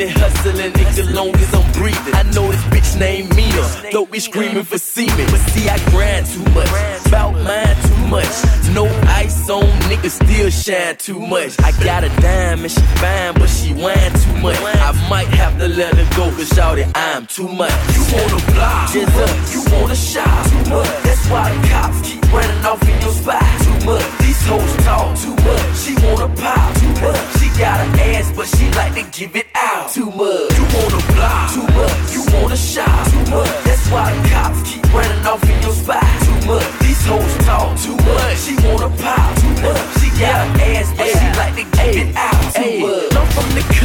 [0.00, 2.14] I'm hustling, nigga, long as I'm breathing.
[2.14, 3.90] I know this bitch named Mina.
[3.90, 5.26] Don't be screaming for semen.
[5.26, 6.70] But see, I grind too much.
[7.10, 8.32] Bout mine too much.
[8.72, 11.60] No ice on, niggas still shine too much.
[11.60, 14.56] I got a dime and she fine, but she whine too much.
[14.62, 17.72] I might have to let her go, cause shawty, I'm too much.
[17.92, 20.88] You wanna fly, just up, you wanna shine too much.
[21.02, 24.06] That's why the cops keep running off in your spot too much.
[24.18, 25.76] These hoes talk too much.
[25.76, 27.20] She wanna pop too much.
[27.38, 30.50] She got an ass, but she like to give it out too much.
[30.56, 32.14] You wanna fly too much.
[32.14, 33.54] You wanna shine too much.
[33.64, 36.66] That's why the cops keep running off in your spot too much.
[36.80, 38.36] These hoes talk too much.
[38.38, 39.84] She wanna pop too much.
[40.00, 41.69] She got an ass, but she like to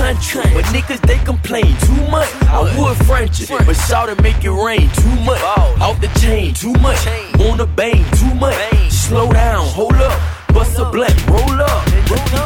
[0.06, 2.32] country, but niggas they complain too much.
[2.44, 5.42] I would French it, but shout it make it rain too much.
[5.82, 7.00] Off the chain too much.
[7.40, 8.56] Wanna bang too much.
[8.92, 10.35] Slow down, hold up.
[10.56, 11.86] Bust a blunt, roll up,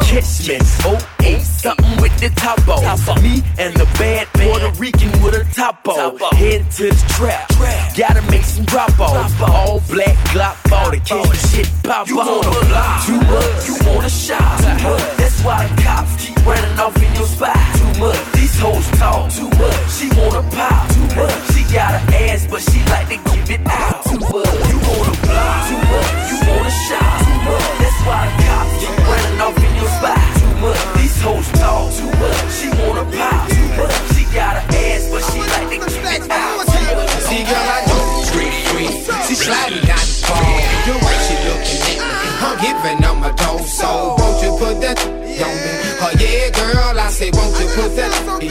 [0.02, 0.58] catch me.
[0.82, 3.22] Oh, ain't something with the top off.
[3.22, 6.18] Me and the bad Puerto Rican with a top off.
[6.34, 7.48] Head to the trap,
[7.96, 9.30] gotta make some drop off.
[9.40, 12.26] All black Glock 40, can't do shit pop you off.
[12.26, 15.16] wanna fly too much, you wanna shine too much.
[15.16, 18.32] That's why the cops keep running off in your spot too much.
[18.32, 21.54] These hoes talk too much, she wanna pop too much.
[21.54, 24.34] She got an ass, but she like to give it out too much.
[24.66, 27.19] You wanna fly too much, you wanna shine too much.
[27.19, 27.19] That's
[28.06, 30.80] why the cops keep running off in your spot too much.
[30.96, 33.94] These hoes talk too much, she wanna pop too much.
[34.14, 36.66] She got ass, but she like to give it out.
[37.28, 38.90] See, girl, I know the street free.
[39.26, 40.60] She sliding down the pole.
[40.86, 43.64] The way she looking at me, I'm giving up my dough.
[43.64, 45.38] So won't you put that on me?
[46.02, 48.48] Oh yeah, girl, I say won't you put that on me?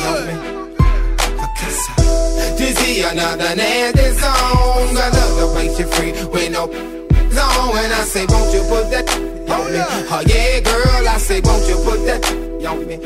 [2.57, 6.67] To see another nasty song, I love the way she free with no
[7.31, 7.77] zone.
[7.77, 9.28] And I say, won't you put that
[9.75, 10.07] on me?
[10.09, 12.25] Oh yeah, girl, I say, won't you put that
[12.65, 12.97] on me?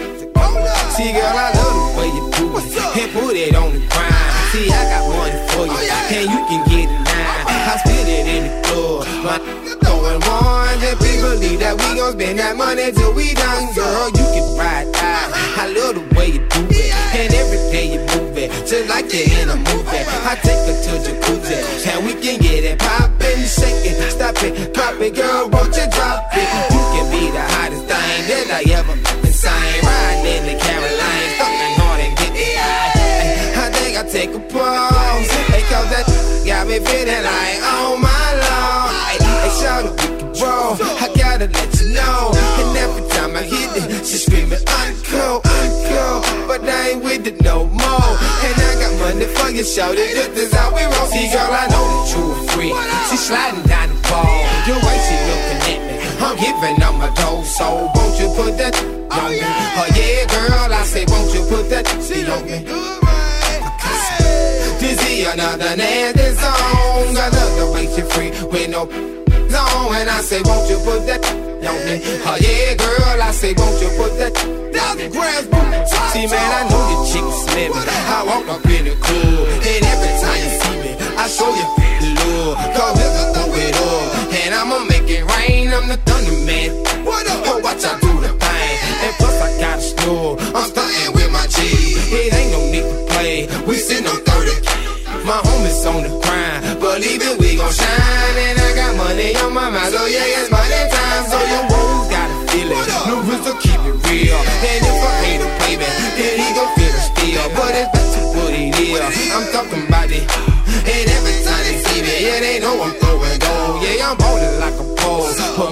[0.94, 2.64] See, girl, I love the way you do it.
[2.94, 4.14] And put it on the grind.
[4.54, 7.74] See, I got money for you, and you can get it now.
[7.74, 9.08] I spit it in the club.
[9.26, 9.38] My
[9.82, 14.14] throwing one, and people believe that we gon' spend that money till we done, girl.
[14.14, 15.34] You can ride out.
[15.58, 19.10] I love the way you do it, and every day you move it, just like
[19.10, 20.06] you're in a movie.
[20.30, 21.58] I take her to jacuzzi,
[21.90, 24.73] and we can get it poppin', shake it, stop it,
[25.04, 25.50] it, girl.
[25.50, 26.48] Won't you drop it?
[26.72, 28.96] You can be the hottest thing that I ever
[29.28, 29.84] insane.
[29.84, 33.68] Riding in the Carolines, fucking hard and get it high.
[33.68, 36.06] I think I take a pause, because that
[36.48, 39.20] got me feeling like, oh my lord.
[39.44, 40.80] Hey, shout out, we can roll.
[40.80, 42.32] I gotta let you know.
[42.64, 46.16] And every time I hit it, she screaming, uncle, uncle.
[46.48, 48.14] But I ain't with it no more.
[48.48, 50.32] And I got money for you, shout it.
[50.32, 51.08] This is how we roll.
[51.12, 52.76] See, girl, I know that you a freak.
[53.10, 54.53] She sliding down the ball.
[54.64, 57.44] The way she looking at me, I'm giving up my dough.
[57.44, 58.72] So won't you put that
[59.12, 59.44] on me?
[59.44, 62.64] Oh yeah, girl, I say, won't you put that on me?
[64.80, 67.12] This is another nasty song.
[67.12, 69.96] I love the way she free with no on.
[69.96, 72.00] And I say, won't you put that on me?
[72.24, 75.52] Oh yeah, girl, I say, won't you put that thousand grams?
[76.16, 77.84] See, man, I know your chick slimming.
[77.84, 81.83] I walk up in the cool, and every time you see me, I show you
[85.74, 86.63] I'm the thunder man.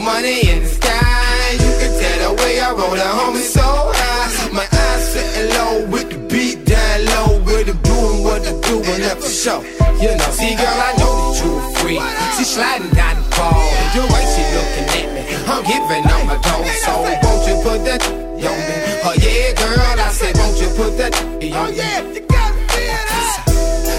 [0.02, 1.54] Money in the sky.
[1.62, 4.50] You can tell the way I roll, the homie so high.
[4.52, 7.30] My eyes sitting low with the beat down low.
[7.46, 9.62] With the doing what the doing up for sure.
[10.02, 12.02] You know, see, girl, I know that you a freak.
[12.38, 13.70] She sliding down the ball.
[13.94, 16.66] The way she looking at me, I'm giving up my dough.
[16.84, 16.92] So
[17.22, 18.76] won't you put that on me?
[19.06, 22.28] Oh yeah, girl, I said, won't you put that on me?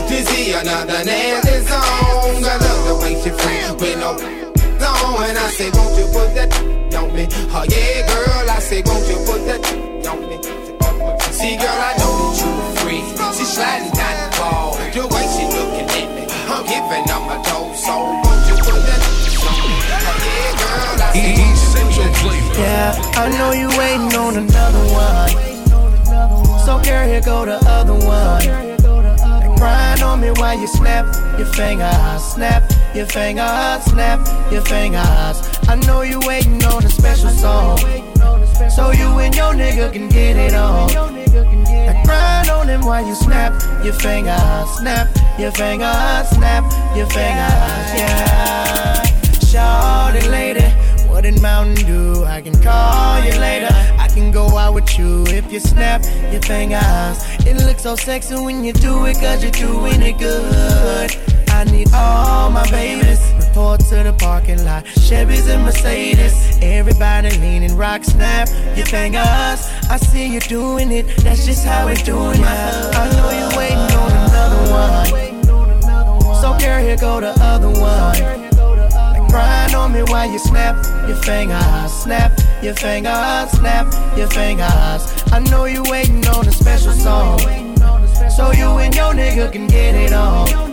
[0.09, 2.45] This is another nasty song.
[2.45, 4.43] I love the way she free with no
[4.83, 5.25] on.
[5.25, 5.92] And I say, won't
[9.53, 10.37] won't you put that on me?
[11.33, 13.05] See, girl, I know that you a freak.
[13.37, 14.77] She sliding down the ball.
[14.77, 17.73] The way she looking at me, I'm giving up my dough.
[17.75, 19.77] So won't you put that on me?
[19.89, 22.55] Yeah, girl, I say, Essential flavor.
[22.61, 25.31] Yeah, I know you waiting on another one.
[26.65, 28.49] So girl, here go the other one.
[29.43, 31.07] And grind on me while you snap
[31.39, 32.63] your fingers, snap
[32.95, 34.21] your fingers, snap
[34.53, 35.37] your fingers.
[35.69, 38.12] I know you waiting on a special song.
[38.71, 40.89] So you and your nigga can get it on.
[40.93, 43.53] Now grind on him while you snap
[43.85, 45.09] your fingers, snap
[45.39, 46.65] your fingers, snap
[46.97, 49.03] your fingers, yeah.
[49.51, 50.65] Shorty lady,
[51.09, 52.25] what in Mountain Dew?
[52.25, 53.69] I can call you later.
[53.99, 56.03] I can go out with you if you snap
[56.33, 57.19] your fingers.
[57.47, 61.32] It looks so sexy when you do it, cause you're doing it good.
[61.63, 63.21] I need all my babies.
[63.39, 64.85] Report to the parking lot.
[64.85, 66.59] Chevys and Mercedes.
[66.61, 69.61] Everybody leaning, rock, snap your fingers.
[69.89, 71.07] I see you doing it.
[71.19, 72.45] That's just how we doing it.
[72.45, 76.35] I know you're waiting on another one.
[76.43, 79.29] So girl, here go the other one.
[79.31, 83.87] Grind on me while you snap your fingers, snap your fingers, snap
[84.19, 85.03] your fingers.
[85.31, 87.39] I know you waiting on a special song,
[88.37, 90.72] so you and your nigga can get it on.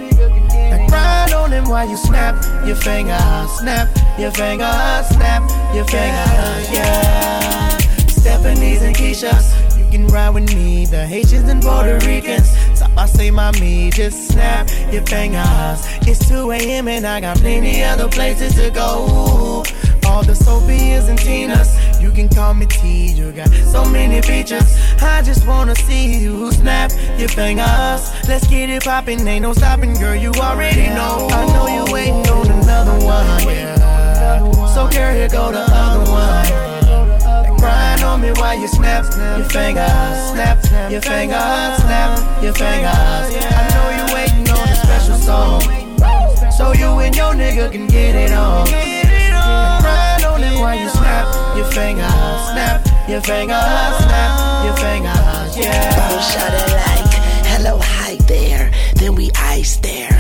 [0.90, 2.36] Grind on him while you snap
[2.66, 3.88] your fingers, snap
[4.18, 7.78] your fingers, snap your fingers, yeah.
[8.08, 10.86] Stephanie's and Keisha's, you can ride with me.
[10.86, 12.50] The Haitians and Puerto Ricans.
[12.78, 15.80] So I say, mommy, just snap your fingers.
[16.08, 16.88] It's 2 a.m.
[16.88, 19.64] and I got plenty other places to go.
[20.10, 23.12] All the Sophias and Tinas, you can call me T.
[23.14, 24.70] You got so many features.
[25.02, 28.02] I just wanna see you snap your fingers.
[28.28, 30.16] Let's get it poppin', ain't no stopping, girl.
[30.16, 31.28] You already know.
[31.32, 34.40] I know you waiting on another one, yeah.
[34.74, 37.60] So girl, here go the other one.
[37.60, 39.06] Grind on me while you snap
[39.38, 40.58] your fingers, snap
[40.92, 43.30] your fingers, snap your fingers.
[43.58, 45.62] I know you waiting on a special song,
[46.58, 48.99] so you and your nigga can get it on.
[50.60, 52.12] While you snap your fingers,
[52.52, 55.58] snap your fingers, snap your fingers.
[55.58, 56.20] Yeah.
[56.20, 57.14] Shot it like,
[57.48, 58.70] hello, hi there.
[58.96, 60.19] Then we ice there.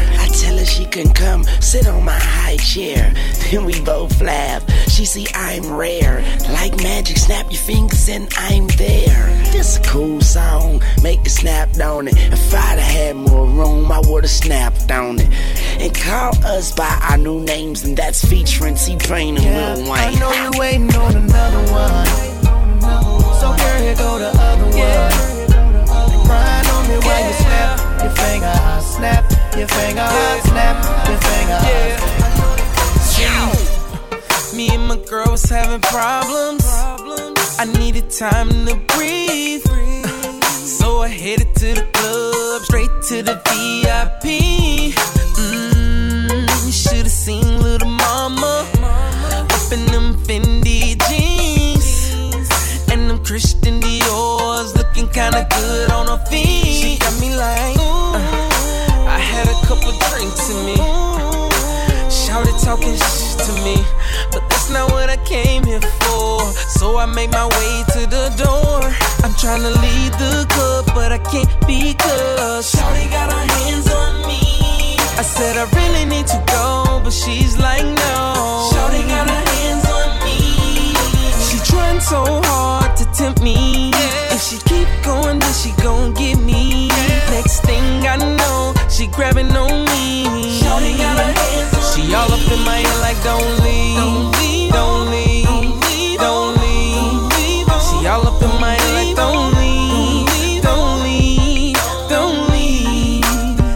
[0.80, 3.14] I tell her she can come sit on my high chair.
[3.50, 4.64] Then we both laugh.
[4.90, 6.22] She see I'm rare.
[6.50, 9.28] Like magic, snap your fingers and I'm there.
[9.52, 12.16] This a cool song, make it snap on it.
[12.18, 15.30] If I'd have had more room, I would've snapped on it.
[15.80, 20.02] And call us by our new names, and that's featuring T-Pain and Lil Wayne.
[20.02, 22.06] I know you're waiting on another one.
[23.40, 26.26] So girl, here go the other one.
[26.26, 30.78] Grind on me while you snap your finger, I snap your finger, I snap
[31.08, 31.60] your finger.
[31.62, 31.96] I
[33.02, 36.66] See, me and my girl was having problems.
[37.60, 39.64] I needed time to breathe.
[40.80, 44.26] So I headed to the club, straight to the VIP.
[45.36, 48.66] Mm, you should have seen little mama
[49.60, 52.50] up in them Fendi jeans
[52.92, 55.46] and them Christian Dior's looking kinda
[60.20, 60.76] drinks in me.
[62.10, 63.78] Shouted talking shh to me,
[64.32, 66.42] but that's not what I came here for.
[66.78, 68.82] So I made my way to the door.
[69.24, 74.28] I'm trying to leave the club, but I can't because Shouty got her hands on
[74.28, 74.98] me.
[75.18, 78.70] I said I really need to go, but she's like no.
[78.74, 80.40] Shouty got her hands on me.
[81.48, 83.92] She trying so hard to tempt me.
[84.36, 86.90] If she keep going, then she gon' get me.
[87.32, 90.26] Next thing I know, she grabbing on me.
[90.60, 94.32] Shawty got her hands on She all up in my ear like don't leave, don't
[94.34, 97.66] leave, don't leave, don't leave.
[97.88, 101.78] She all up in my ear like don't leave, don't leave,
[102.10, 103.24] don't leave.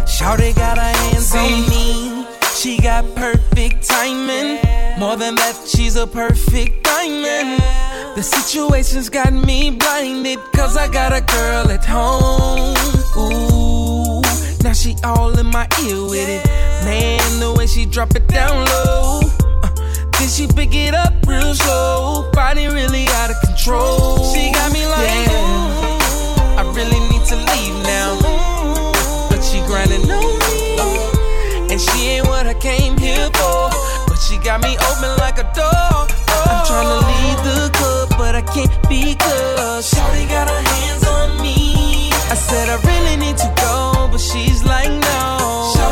[0.05, 2.25] Shawty got her hands on me.
[2.53, 4.59] She got perfect timing.
[4.99, 7.61] More than that, she's a perfect diamond.
[8.17, 12.75] The situation's got me blinded, cause I got a girl at home.
[13.15, 13.82] Ooh,
[14.63, 16.45] now she all in my ear with it.
[16.85, 19.21] Man, the way she drop it down low.
[19.61, 19.69] Uh,
[20.17, 22.31] then she pick it up real slow.
[22.31, 24.23] Body really out of control.
[24.33, 29.29] She got me like, ooh, I really need to leave now.
[29.29, 31.71] But she grinding on me.
[31.71, 33.69] And she ain't what I came here for.
[34.07, 36.07] But she got me open like a door.
[36.47, 42.11] I'm tryna leave the club, but I can't because Shawty got her hands on me.
[42.33, 43.72] I said I really need to go,
[44.23, 45.82] she's like no.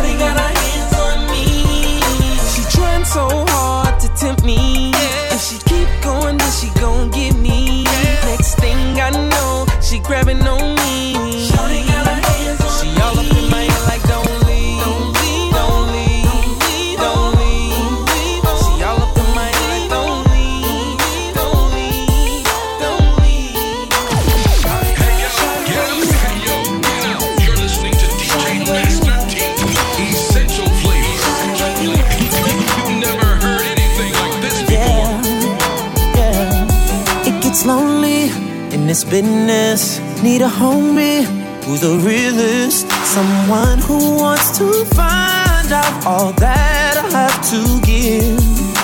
[40.24, 41.24] Need a homie
[41.65, 42.88] who's the realest.
[43.05, 48.39] Someone who wants to find out all that I have to give.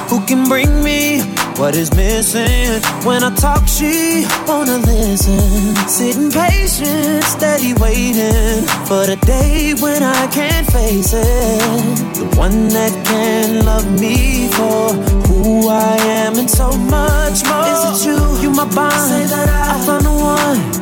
[0.10, 1.22] Who can bring me
[1.60, 2.82] what is missing?
[3.06, 5.76] When I talk, she wanna listen.
[5.88, 11.60] Sitting patient, steady waiting for the day when I can face it.
[12.18, 14.94] The one that can love me for
[15.28, 17.94] who I am and so much more.
[17.94, 18.42] Is it you?
[18.42, 18.94] You my bond.
[18.94, 20.77] Say that I, I found the one.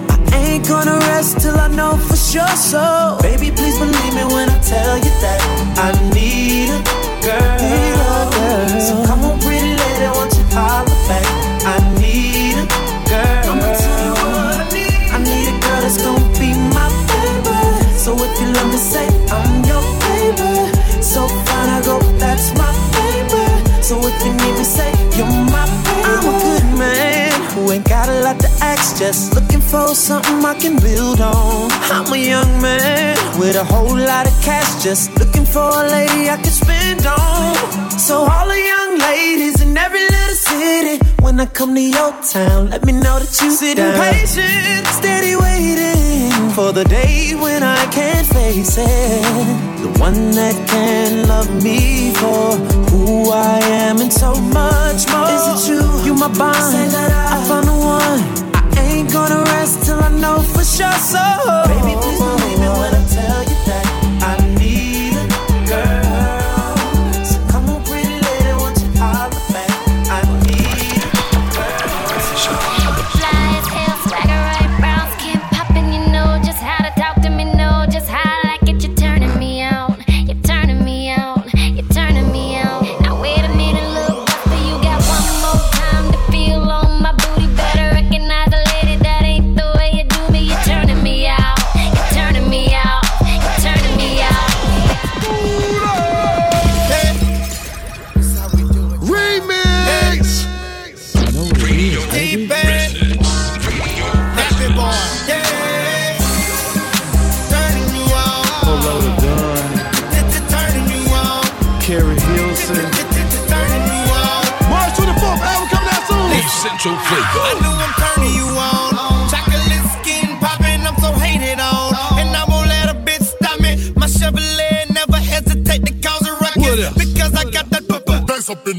[0.67, 2.47] Gonna rest till I know for sure.
[2.57, 5.39] So, baby, please believe me when I tell you that
[5.77, 6.81] I need a
[7.21, 7.53] girl.
[7.61, 8.81] Need a girl.
[8.81, 11.21] So come on, pretty lady, won't you holler back?
[11.69, 12.65] I need a
[13.05, 13.53] girl.
[13.53, 14.89] I'ma tell you what I need.
[15.13, 17.93] I need a girl that's gonna be my favorite.
[17.93, 20.73] So if you love me, say I'm your favorite.
[21.05, 23.85] So fine, I go, that's my favorite.
[23.85, 26.09] So if you need me, say you're my favorite.
[26.09, 30.43] I'm a good man who ain't got a lot to ask, just looking for something
[30.45, 31.71] I can build on.
[31.91, 36.29] I'm a young man with a whole lot of cash, just looking for a lady
[36.29, 37.89] I can spend on.
[37.97, 42.69] So all the young ladies in every little city, when I come to your town,
[42.69, 48.23] let me know that you sit patient, steady waiting for the day when I can
[48.25, 49.75] face it.
[49.83, 52.55] The one that can love me for
[52.91, 55.29] who I am and so much more.
[55.35, 55.81] Is it you?
[56.05, 56.93] You my bond.
[56.95, 58.54] I found the one.
[58.77, 60.91] Ain't gonna rest till I know for sure.
[60.91, 61.23] So,
[61.67, 62.44] baby, please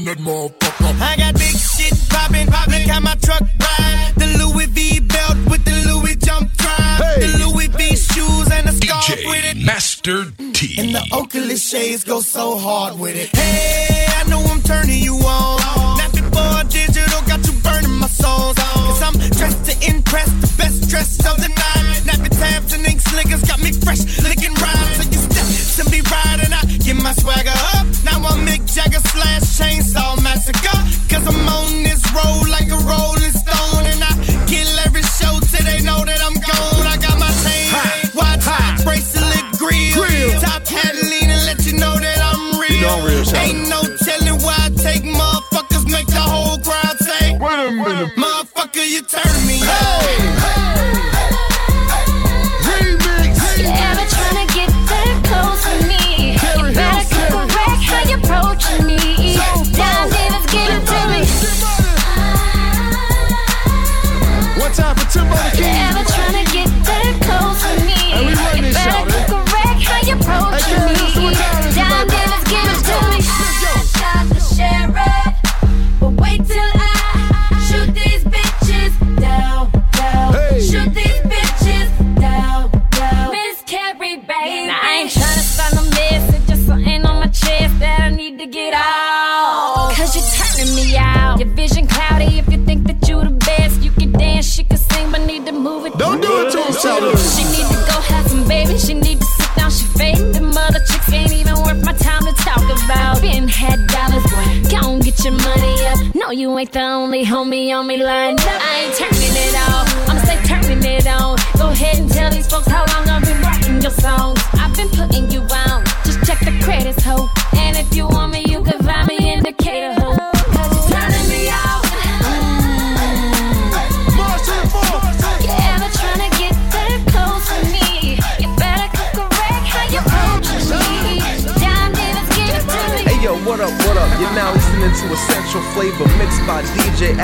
[0.07, 1.01] that motherfucker.
[1.01, 4.13] I got big shit poppin', poppin', got my truck ride.
[4.15, 7.19] The Louis V belt with the Louis jump drive.
[7.19, 9.57] The Louis V shoes and the scarf with it.
[9.57, 10.79] Master T.
[10.79, 13.35] And the Oakley shades go so hard with it.
[13.35, 15.56] Hey, I know I'm turning you on.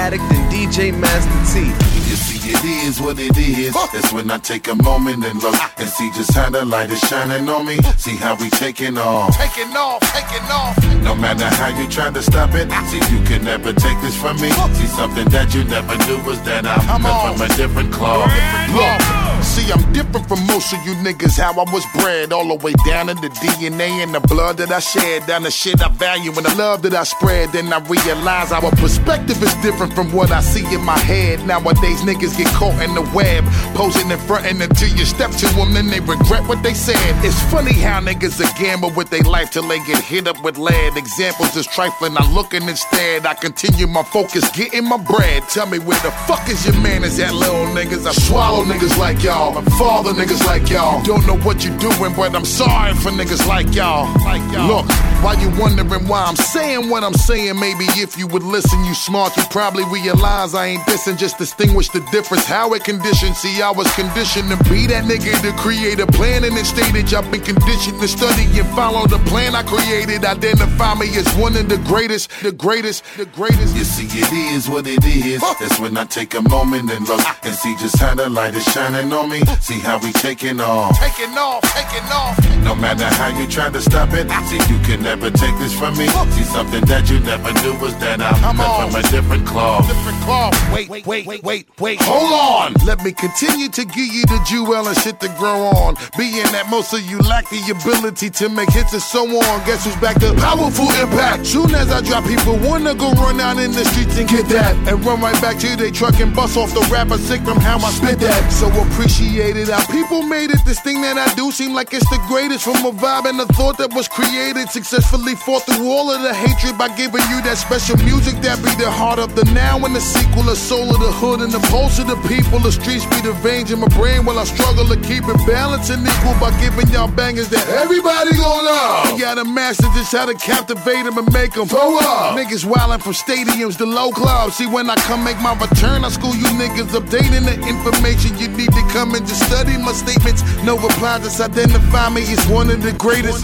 [0.03, 1.63] Addict and DJ Master T.
[1.63, 3.73] You see, it is what it is.
[3.93, 5.73] That's when I take a moment and look ah.
[5.77, 7.77] and see just how the light is shining on me.
[7.95, 9.31] See how we taking off.
[9.37, 10.75] Taking off, taking off.
[11.03, 12.83] No matter how you try to stop it, ah.
[12.91, 14.51] see you can never take this from me.
[14.75, 18.27] See something that you never knew was that I'm cut from a different cloth.
[18.75, 19.22] Look,
[19.53, 21.37] see, I'm different from most of you niggas.
[21.37, 24.71] How I was bred, all the way down in the DNA and the blood that
[24.71, 27.51] I shed, down the shit I value and the love that I spread.
[27.51, 31.45] Then I realize our perspective is different from what I see in my head.
[31.45, 33.43] Nowadays, niggas get caught in the web,
[33.75, 36.97] posing in front and until you step to them, then they regret what they said.
[37.23, 40.57] It's funny how niggas are gamble with their life till they get hit up with
[40.57, 40.97] lead.
[40.97, 42.17] Examples is trifling.
[42.17, 43.25] I looking instead.
[43.25, 45.43] I continue my focus, getting my bread.
[45.49, 47.03] Tell me where the fuck is your man?
[47.03, 48.07] Is that little niggas?
[48.07, 49.43] I swallow niggas like y'all.
[49.55, 51.03] I father niggas like y'all.
[51.03, 54.05] Don't know what you're doing, but I'm sorry for niggas like y'all.
[54.23, 54.67] Like y'all.
[54.67, 54.85] Look,
[55.23, 58.93] while you wondering why I'm saying what I'm saying, maybe if you would listen, you
[58.93, 62.45] smart, you probably realize I ain't dissing, just distinguish the difference.
[62.45, 63.35] How it conditioned.
[63.35, 67.13] See, I was conditioned to be that nigga to create a plan in the stage.
[67.13, 70.25] I've been conditioned to study and follow the plan I created.
[70.25, 73.75] Identify me as one of the greatest, the greatest, the greatest.
[73.75, 75.41] You see, it is what it is.
[75.59, 77.39] That's when I take a moment and look ah.
[77.43, 79.32] and see just how the light is shining on me.
[79.33, 80.93] See how we taking off.
[80.99, 82.37] Taking off, taking off.
[82.63, 85.97] No matter how you try to stop it, see you can never take this from
[85.97, 86.07] me.
[86.37, 89.87] See something that you never knew was that I'm cut from a different cloth.
[89.87, 90.53] Different cloth.
[90.71, 91.97] Wait, wait, wait, wait, wait.
[92.03, 92.85] Hold on.
[92.85, 95.95] Let me continue to give you the jewel and shit to grow on.
[96.15, 99.65] Being that most of you lack the ability to make hits and so on.
[99.65, 101.47] Guess who's back to powerful impact?
[101.47, 104.77] Soon as I drop, people wanna go run out in the streets and get that.
[104.87, 107.77] And run right back to their truck and bust off the rapper sick from how
[107.81, 108.51] I spit that.
[108.53, 110.59] So appreciate How people made it.
[110.65, 113.47] This thing that I do seem like it's the greatest from a vibe and a
[113.57, 114.69] thought that was created.
[114.69, 118.69] Successfully fought through all of the hatred by giving you that special music that be
[118.75, 121.63] the heart of the now and the sequel, the soul of the hood and the
[121.71, 122.59] pulse of the people.
[122.59, 125.89] The streets be the veins in my brain while I struggle to keep it balanced
[125.89, 129.15] and equal by giving y'all bangers that everybody gon' love.
[129.15, 132.35] You gotta master just how to captivate them and make them throw up.
[132.35, 134.59] Niggas wildin' from stadiums to low clubs.
[134.59, 138.37] See, when I come make my return, I school you niggas updating the information.
[138.37, 140.43] You need to come and just study my statements.
[140.63, 143.43] No reply, just identify me as one of the greatest.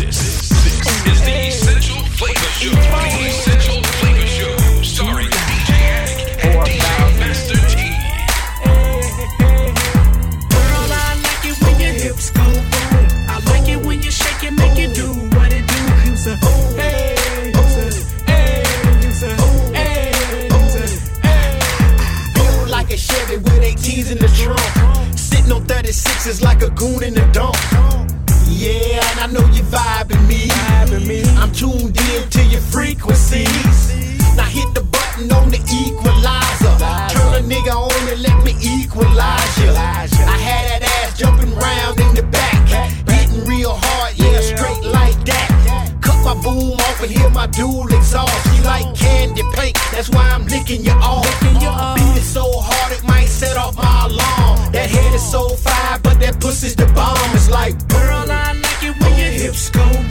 [0.00, 0.50] This
[1.06, 2.50] is the Essential Flavor
[3.26, 3.89] Essential
[26.30, 27.56] 36s like a goon in the dump.
[28.46, 30.50] Yeah, and I know you vibing me.
[31.38, 33.94] I'm tuned in to your frequencies.
[34.36, 36.74] Now hit the button on the equalizer.
[37.14, 39.70] Turn a nigga on and let me equalize you.
[39.70, 42.68] I had that ass jumping round in the back.
[43.08, 45.98] Hitting real hard, yeah, straight like that.
[46.00, 48.54] Cut my boom off and hear my dual exhaust.
[48.54, 51.26] She like candy paint, that's why I'm licking you off.
[51.40, 52.79] Beat it so hard
[55.20, 57.16] so fire, but that pussy's the bomb.
[57.34, 60.09] It's like, girl, I like it when your hips go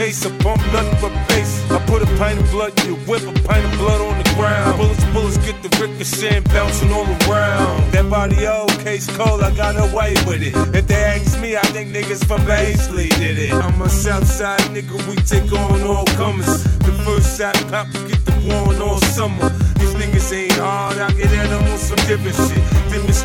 [0.00, 1.52] case I bump nothing but bass.
[1.70, 4.28] I put a pint of blood in your whip, a pint of blood on the
[4.34, 4.78] ground.
[4.78, 7.92] Bullets, bullets get the ricochet and bouncing all around.
[7.92, 10.56] That body old, case cold, I got away with it.
[10.74, 13.52] If they ask me, I think niggas from Paisley did it.
[13.52, 16.64] I'm a Southside nigga, we take on all comers.
[16.86, 19.48] The first shot pop, get the one all summer.
[19.78, 22.80] These niggas ain't hard, I get at them on some different shit.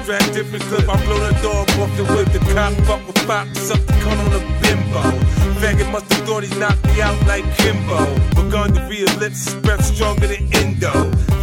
[0.06, 2.30] Strap, different clip, I blow the dog off the whip.
[2.32, 5.02] The cop fuck with Fox, up the cunt on a bimbo.
[5.60, 8.06] Faggot must have thought he knocked me out like Kimbo.
[8.36, 10.92] Begun to be a lips, breath stronger than Indo.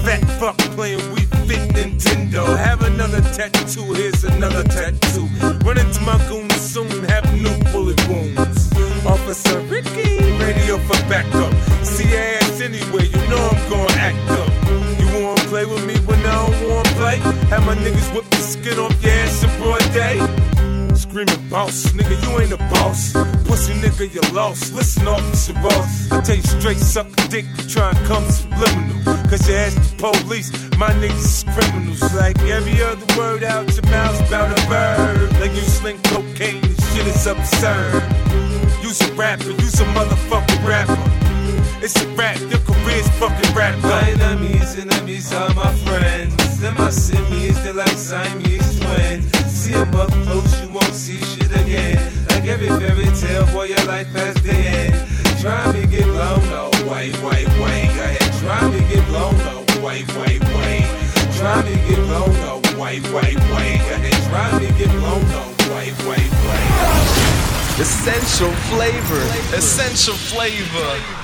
[0.05, 2.45] Fat fuck playing we fit Nintendo.
[2.57, 5.29] Have another tattoo, here's another tattoo.
[5.65, 6.42] Run into my goons
[6.73, 8.73] soon, have new bullet wounds.
[9.05, 10.09] Officer Ricky,
[10.39, 11.53] radio for backup.
[11.85, 14.49] See ass anywhere, you know I'm gonna act up.
[14.99, 17.17] You wanna play with me when I don't wanna play?
[17.53, 20.17] Have my niggas whip the skin off your ass in broad day?
[20.95, 23.13] Screaming boss, nigga, you ain't a boss.
[23.47, 24.73] Pussy nigga, you lost.
[24.73, 26.11] Listen, Officer boss.
[26.11, 29.12] I tell you straight, suck dick, try and come subliminal.
[29.33, 32.03] Cause you ask the police, my niggas is criminals.
[32.13, 35.33] Like every other word out your mouth's about a bird.
[35.41, 38.05] Like you sling cocaine, this shit is absurd.
[38.83, 41.01] You's a rapper, you's a motherfucking rapper.
[41.81, 43.73] It's a rap, your career's fucking rap.
[43.81, 46.61] My enemies, and enemies are my friends.
[46.61, 49.33] Them my simians, they're like Siamese twins.
[49.49, 51.97] See 'em up close, you won't see shit again.
[52.29, 54.95] Like every fairy tale, boy, your life has the end.
[55.41, 57.92] Try me get blown, no, white, white, white.
[59.93, 61.37] No, white, white, white.
[61.37, 63.79] Try me get blown, no, white, white, white.
[63.79, 65.53] Go ahead, try me get blown, no.
[67.79, 69.57] Essential flavor.
[69.57, 71.22] Essential flavor.